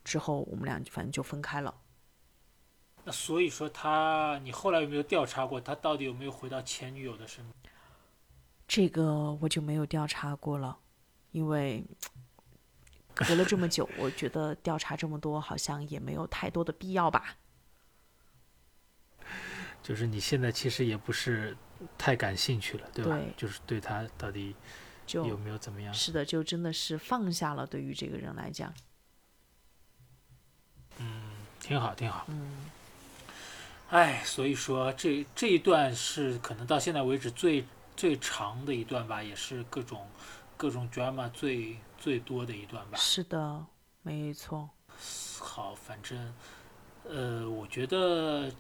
[0.03, 1.75] 之后我们俩反正就分开了。
[3.05, 7.75] 那所以说他，你后来有没有调查过他到底有没有回到前女友的身边？
[8.67, 10.79] 这个我就没有调查过了，
[11.33, 11.85] 因为
[13.15, 17.37] 隔了这么久，我觉得调查这么多好像也没有太多的必要吧。
[19.83, 21.57] 就是你现在其实也不是
[21.97, 23.17] 太感兴趣了，对吧？
[23.17, 24.55] 对就是对他到底
[25.07, 25.93] 有没有怎么样？
[25.93, 27.67] 是的，就真的是放下了。
[27.67, 28.73] 对于这个人来讲，
[30.99, 31.23] 嗯
[31.61, 32.25] 挺好，挺好。
[32.29, 32.71] 嗯，
[33.91, 37.65] 哎，所以说这这一段是可能到现在为止最
[37.97, 40.07] 最长的一段吧，也是各种
[40.57, 42.99] 各种 drama 最最多的一段吧。
[42.99, 43.67] 是的，
[44.03, 44.69] 没错。
[45.39, 46.35] 好，反正
[47.05, 48.53] 呃，我觉得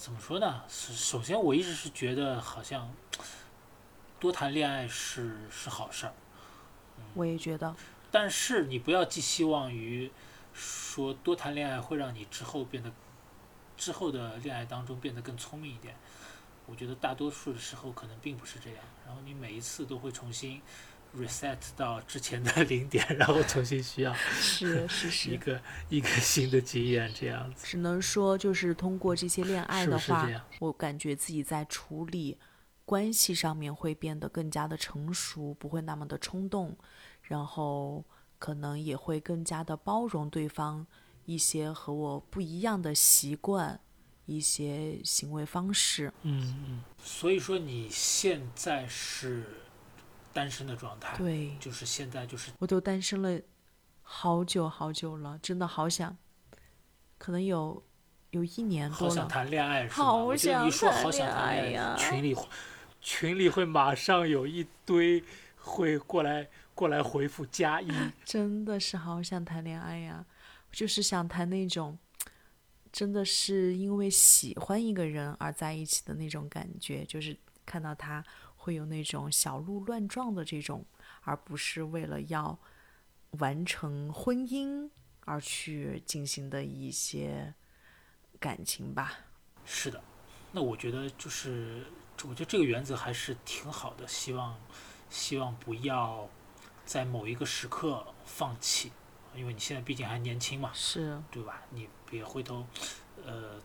[0.00, 0.64] 怎么说呢？
[0.66, 2.90] 是首先我一直是觉得好像
[4.18, 6.14] 多谈恋爱是是好事儿，
[7.12, 7.76] 我也觉得，
[8.10, 10.10] 但是你不要寄希望于
[10.54, 12.90] 说多谈恋爱会让你之后变得
[13.76, 15.94] 之后的恋爱当中变得更聪明一点。
[16.64, 20.62] 我觉得大多数的时候可能并不是这样，然后你每一次都会重新
[21.18, 30.28] reset 到之前的零点， 然后重新需要是是是一，个一个新的经验，这样子只能说就是通过这些恋爱的话
[30.58, 32.38] 我感觉自己在处理
[32.84, 36.76] 关系上面会变得更加的成熟，不会那么的冲动，
[37.22, 38.04] 然后
[38.38, 40.86] 可能也会更加的包容对方
[41.24, 43.78] 一些和我不一样的习惯、
[44.26, 46.12] 一些行为方式。
[46.22, 46.82] 嗯嗯。
[47.02, 49.44] 所以说你现在是
[50.32, 53.40] 单身的状态，对，就是现在就是我都单身了
[54.02, 56.16] 好久好久了，真的好想，
[57.18, 57.82] 可能有
[58.30, 59.08] 有一年多了。
[59.08, 59.94] 好想谈恋爱是吗？
[59.94, 62.36] 好想一说谈好想谈恋爱恋爱，呀群里
[63.00, 65.22] 群里会马上有一堆
[65.56, 67.90] 会过来过来回复加一，
[68.24, 70.24] 真的是好想谈恋爱呀，
[70.70, 71.98] 就是想谈那种，
[72.92, 77.36] 真的是因为喜欢一个人而在一起的那种感觉，就是
[77.66, 78.24] 看到他
[78.62, 80.84] 会有那种小鹿乱撞的这种，
[81.22, 82.58] 而不是为了要
[83.38, 84.90] 完成婚姻
[85.24, 87.54] 而去进行的一些
[88.38, 89.20] 感情吧。
[89.64, 90.02] 是的。
[90.52, 91.86] 那我觉得就是，
[92.24, 94.58] 我觉得这个原则还是挺好的，希望
[95.08, 96.28] 希望不要
[96.84, 98.92] 在某一个时刻放弃，
[99.34, 101.62] 因为你现在毕竟还年轻嘛，是，对吧？
[101.70, 102.66] 你别回头，
[103.24, 103.58] 呃，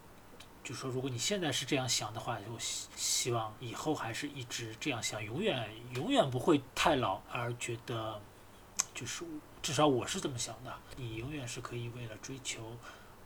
[0.65, 8.19] 就说如果你现在是这样想的话，我希希望以后还是一直这样想，永远永远不会太老，而觉得
[8.91, 9.23] 就是
[9.61, 12.75] 至少我是这么想的，你永远是可以为了追求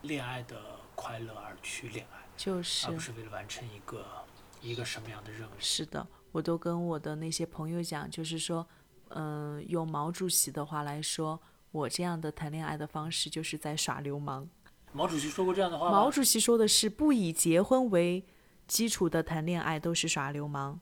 [0.01, 0.61] 恋爱的
[0.95, 4.05] 快乐而去恋爱，就是而不是为了完成一个
[4.61, 5.51] 一个什么样的任务。
[5.59, 8.67] 是的，我都跟我的那些朋友讲，就是说，
[9.11, 11.41] 嗯、用毛主席的话来说，
[11.71, 14.49] 我这样的谈恋爱的方式就是在耍流氓。
[14.91, 15.91] 毛主席说过这样的话吗？
[15.91, 18.25] 毛主席说的是，不以结婚为
[18.67, 20.79] 基础的谈恋爱都是耍流氓。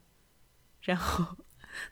[0.82, 1.38] 然后，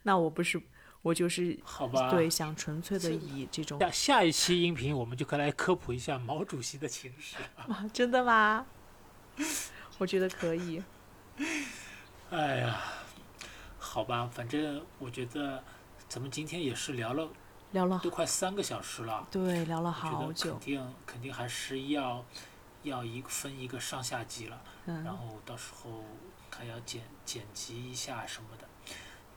[0.03, 0.61] 那我不是，
[1.01, 7.35] 我就是好吧，对想纯粹的以这种下下一期音频我们就可以来科普一下毛主席的情史。
[7.57, 8.65] 啊， 真的吗？
[9.97, 10.81] 我觉得可以。
[12.29, 12.81] 哎呀，
[13.77, 15.61] 好吧，反正我觉得
[16.07, 17.29] 咱们今天也是聊了
[17.75, 20.59] 聊了都快三个小时了，对，聊了好久肯。
[20.61, 22.23] 定肯定还是要
[22.83, 26.05] 要一分一个上下集了，然嗯，后到时候
[26.49, 28.65] 还要剪剪辑一下什么的。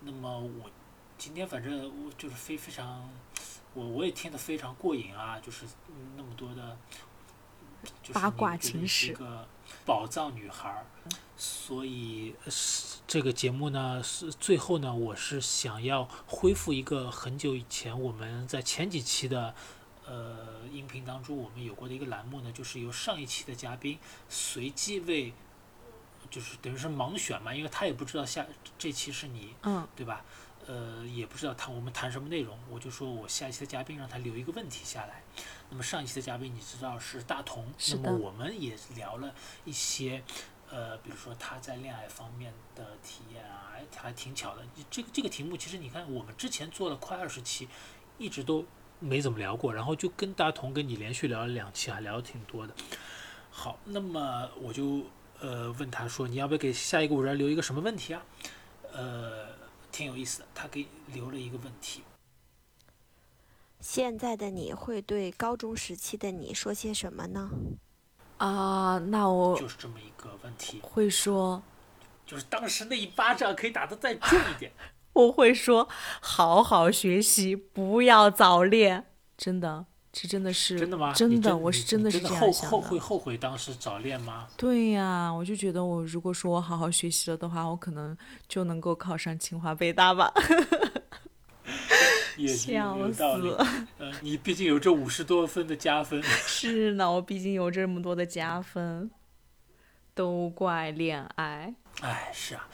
[0.00, 0.70] 那么我
[1.18, 3.10] 今天反正我就是非非常，
[3.74, 7.02] 我我也听得非常过瘾啊，就是嗯那么多的，就是
[8.12, 9.46] 八卦情史是个
[9.84, 10.84] 宝藏女孩儿，
[11.36, 19.54] 所以呃是这个节目呢是最后呢，我是想要恢复一个很久以前我们在前几期的。
[20.10, 25.34] 呃，音频当中我们有过的一个栏目呢，就是由上一期的嘉宾随机为，
[26.30, 28.46] 就是等于是盲选嘛，因为他也不知道下
[28.78, 30.24] 这期是你，嗯，对吧？
[30.68, 35.22] 呃，也不知道谈我们谈什么内容，我就说我下一期的嘉宾让他留一个问题下来。
[35.70, 39.34] 那么上一期的嘉宾你知道是大同，那么我们也聊了
[39.64, 40.22] 一些，
[40.70, 44.62] 呃，比如说他在恋爱方面的体验啊，还还挺巧的。
[44.90, 47.66] 这个这个题目其实你看我们之前做了快二十期，
[48.18, 48.62] 一直都
[49.00, 52.74] 没怎么聊过，然后就跟大同跟你连续聊了两期，还聊的挺多的。
[53.50, 55.02] 好，那么我就
[55.40, 58.22] 呃问他说，你要不要给下一个五人留一个什么问题啊？
[58.92, 59.48] 呃，
[59.90, 62.02] 挺有意思的，他给留了一个问题，
[63.80, 67.50] 现在的你会对高中时期的你说些什么呢？
[68.38, 71.60] 啊，那我就是这么一个问题，会说，
[72.24, 74.72] 就是当时那一巴掌可以打得再重一点。
[75.14, 75.88] 我会说，
[76.20, 79.06] 好好学习，不要早恋。
[79.36, 81.12] 真的，这真的是真的吗？
[81.12, 82.68] 真的，真我是真的是这样想的。
[82.68, 84.48] 后会后悔当时早恋吗？
[84.56, 88.16] 对呀，我就觉得我如果说我好好学习了的话，我可能
[88.48, 90.32] 就能够考上清华北大吧。
[92.56, 93.50] 笑道理。
[93.98, 96.22] 呃，你毕竟有这五十多分的加分。
[96.46, 99.10] 是呢，我毕竟有这么多的加分，
[100.14, 101.74] 都怪恋爱。
[102.00, 102.68] 哎，是啊，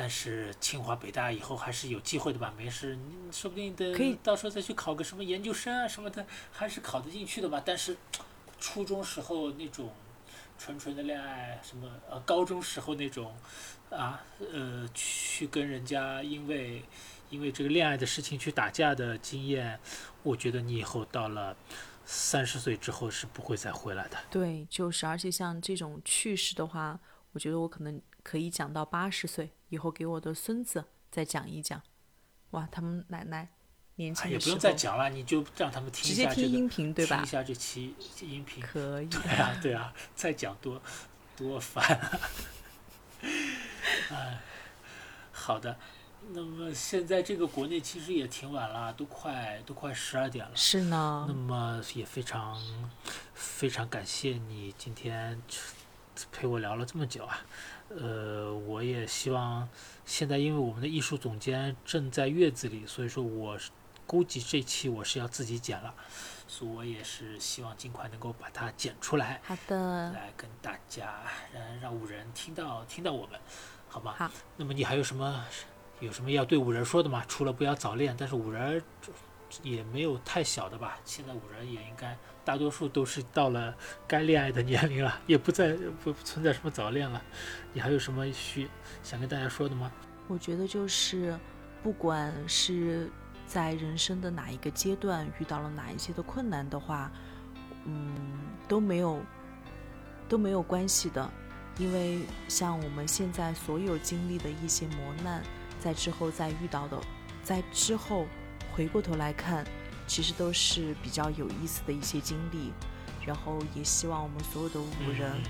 [0.00, 2.54] 但是清华北大以后还是有机会的吧？
[2.56, 7.60] 没事，你说不定等可以到时候再去考个什么研究生啊什么的，还是考得进去的吧。
[7.66, 7.96] 但是
[8.60, 9.92] 初中时候那种
[10.56, 13.34] 纯纯的恋爱，什么呃高中时候那种
[13.90, 16.84] 啊呃去跟人家因为
[17.28, 19.80] 因为这个恋爱的事情去打架的经验，
[20.22, 21.56] 我觉得你以后到了
[22.04, 24.16] 三十岁之后是不会再回来的。
[24.30, 27.00] 对，就是，而且像这种趣事的话，
[27.32, 31.80] 我觉得我可能可以讲到八十岁以后，给我的孙子再讲一讲。
[32.50, 33.48] 哇，他们奶奶
[33.94, 36.48] 年轻哎，也不用再讲了，你就让他们听一下这个。
[36.48, 37.26] 音频对吧听一？
[37.26, 38.62] 下这期音频。
[38.62, 39.06] 可以。
[39.06, 40.78] 对啊，对啊， 再讲多
[41.38, 42.20] 多烦啊！
[44.10, 44.38] 哎，
[45.32, 45.74] 好的。
[46.32, 50.54] 那么现在这个国内其实也挺晚了，都快都快十二点了。
[50.54, 52.60] 是呢那，么也非常
[53.32, 55.40] 非常感谢你今天
[56.30, 57.40] 陪我聊了这么久啊。
[57.88, 59.68] 呃，我也希望
[60.04, 63.70] 现在因为我们的艺术总监正在月子里，所以说我是
[64.06, 65.94] 估计这期我是要自己剪了，
[66.46, 69.40] 所以我也是希望尽快能够把它剪出来。
[69.44, 73.40] 好的，来跟大家让让五人听到听到我们，
[73.88, 74.14] 好吗？
[74.18, 74.30] 好。
[74.56, 75.44] 那么你还有什么
[76.00, 77.24] 有什么要对五人说的吗？
[77.26, 78.82] 除了不要早恋，但是五人
[79.62, 80.98] 也没有太小的吧？
[81.04, 82.16] 现在五人也应该
[82.48, 83.74] 大多数都是到了
[84.06, 87.22] 该恋爱的年龄了，也不再不不存在什么早恋了。
[87.74, 88.66] 你还有什么需
[89.02, 89.92] 想跟大家说的吗？
[90.28, 91.38] 我觉得就是，
[91.82, 93.10] 不管是
[93.46, 97.12] 在人生的哪一个阶段遇到了哪一些的困难的话，
[97.84, 98.16] 嗯，
[98.66, 99.20] 都没有
[100.26, 101.30] 都没有关系的，
[101.76, 105.42] 因为像我们现在所有经历的一些磨难，
[105.78, 106.98] 在之后再遇到的，
[107.42, 108.26] 在之后
[108.72, 109.66] 回过头来看，
[110.08, 112.72] 其实都是比较有意思的一些经历。
[113.26, 115.42] 然后也希望我们所有的五人嗯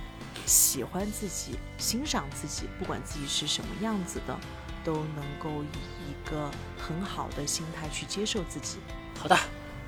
[0.44, 4.36] 喜欢自己、欣赏自己，不管自己是什么样子的，
[4.82, 8.78] 都能够以一个很好的心态去接受自己。
[9.16, 9.38] 好的，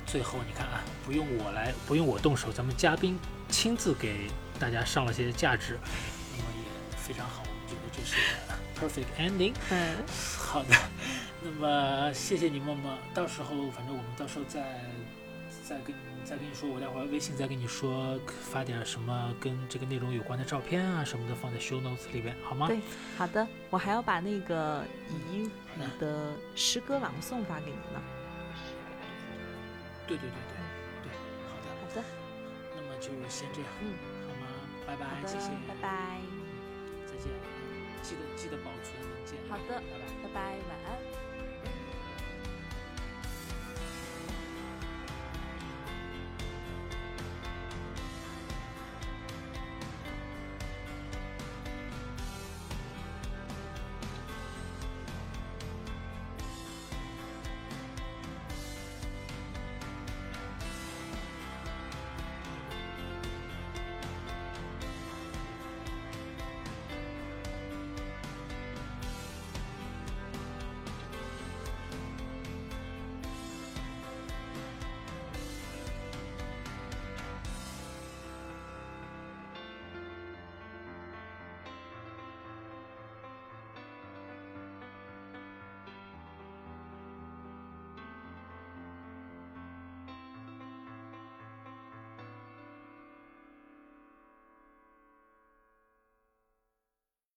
[0.05, 3.19] 最后你看啊，不用我来，不用我动手，咱们嘉宾
[3.49, 5.77] 亲自给大家上了些价值，
[6.37, 8.15] 那么也非常好，我们觉得这是
[8.79, 9.53] perfect ending。
[9.69, 9.97] 嗯，
[10.37, 10.75] 好的，
[11.43, 14.79] 那么谢谢你默默，到时候反正我们到时候再
[15.63, 22.67] 再跟你再跟你说，我待会儿微信再跟你说发点什么跟这个内容有关的照片啊什么的放在 show notes 里边，好吗？
[22.67, 22.79] 对，
[23.17, 25.51] 好的，我还要把那个以英语
[25.99, 27.99] 的诗歌朗诵发给你呢。
[30.07, 30.53] 对对对对
[31.03, 31.09] 对，
[31.49, 32.03] 好的，好的，
[32.75, 33.97] 那么就先这样，嗯，
[34.27, 34.45] 好吗？
[34.85, 36.19] 拜拜谢谢，拜拜。
[37.07, 37.31] 再见，
[38.03, 40.03] 记得记得保存文件，好的拜拜。
[40.21, 40.39] 拜拜，
[40.69, 40.80] 晚安。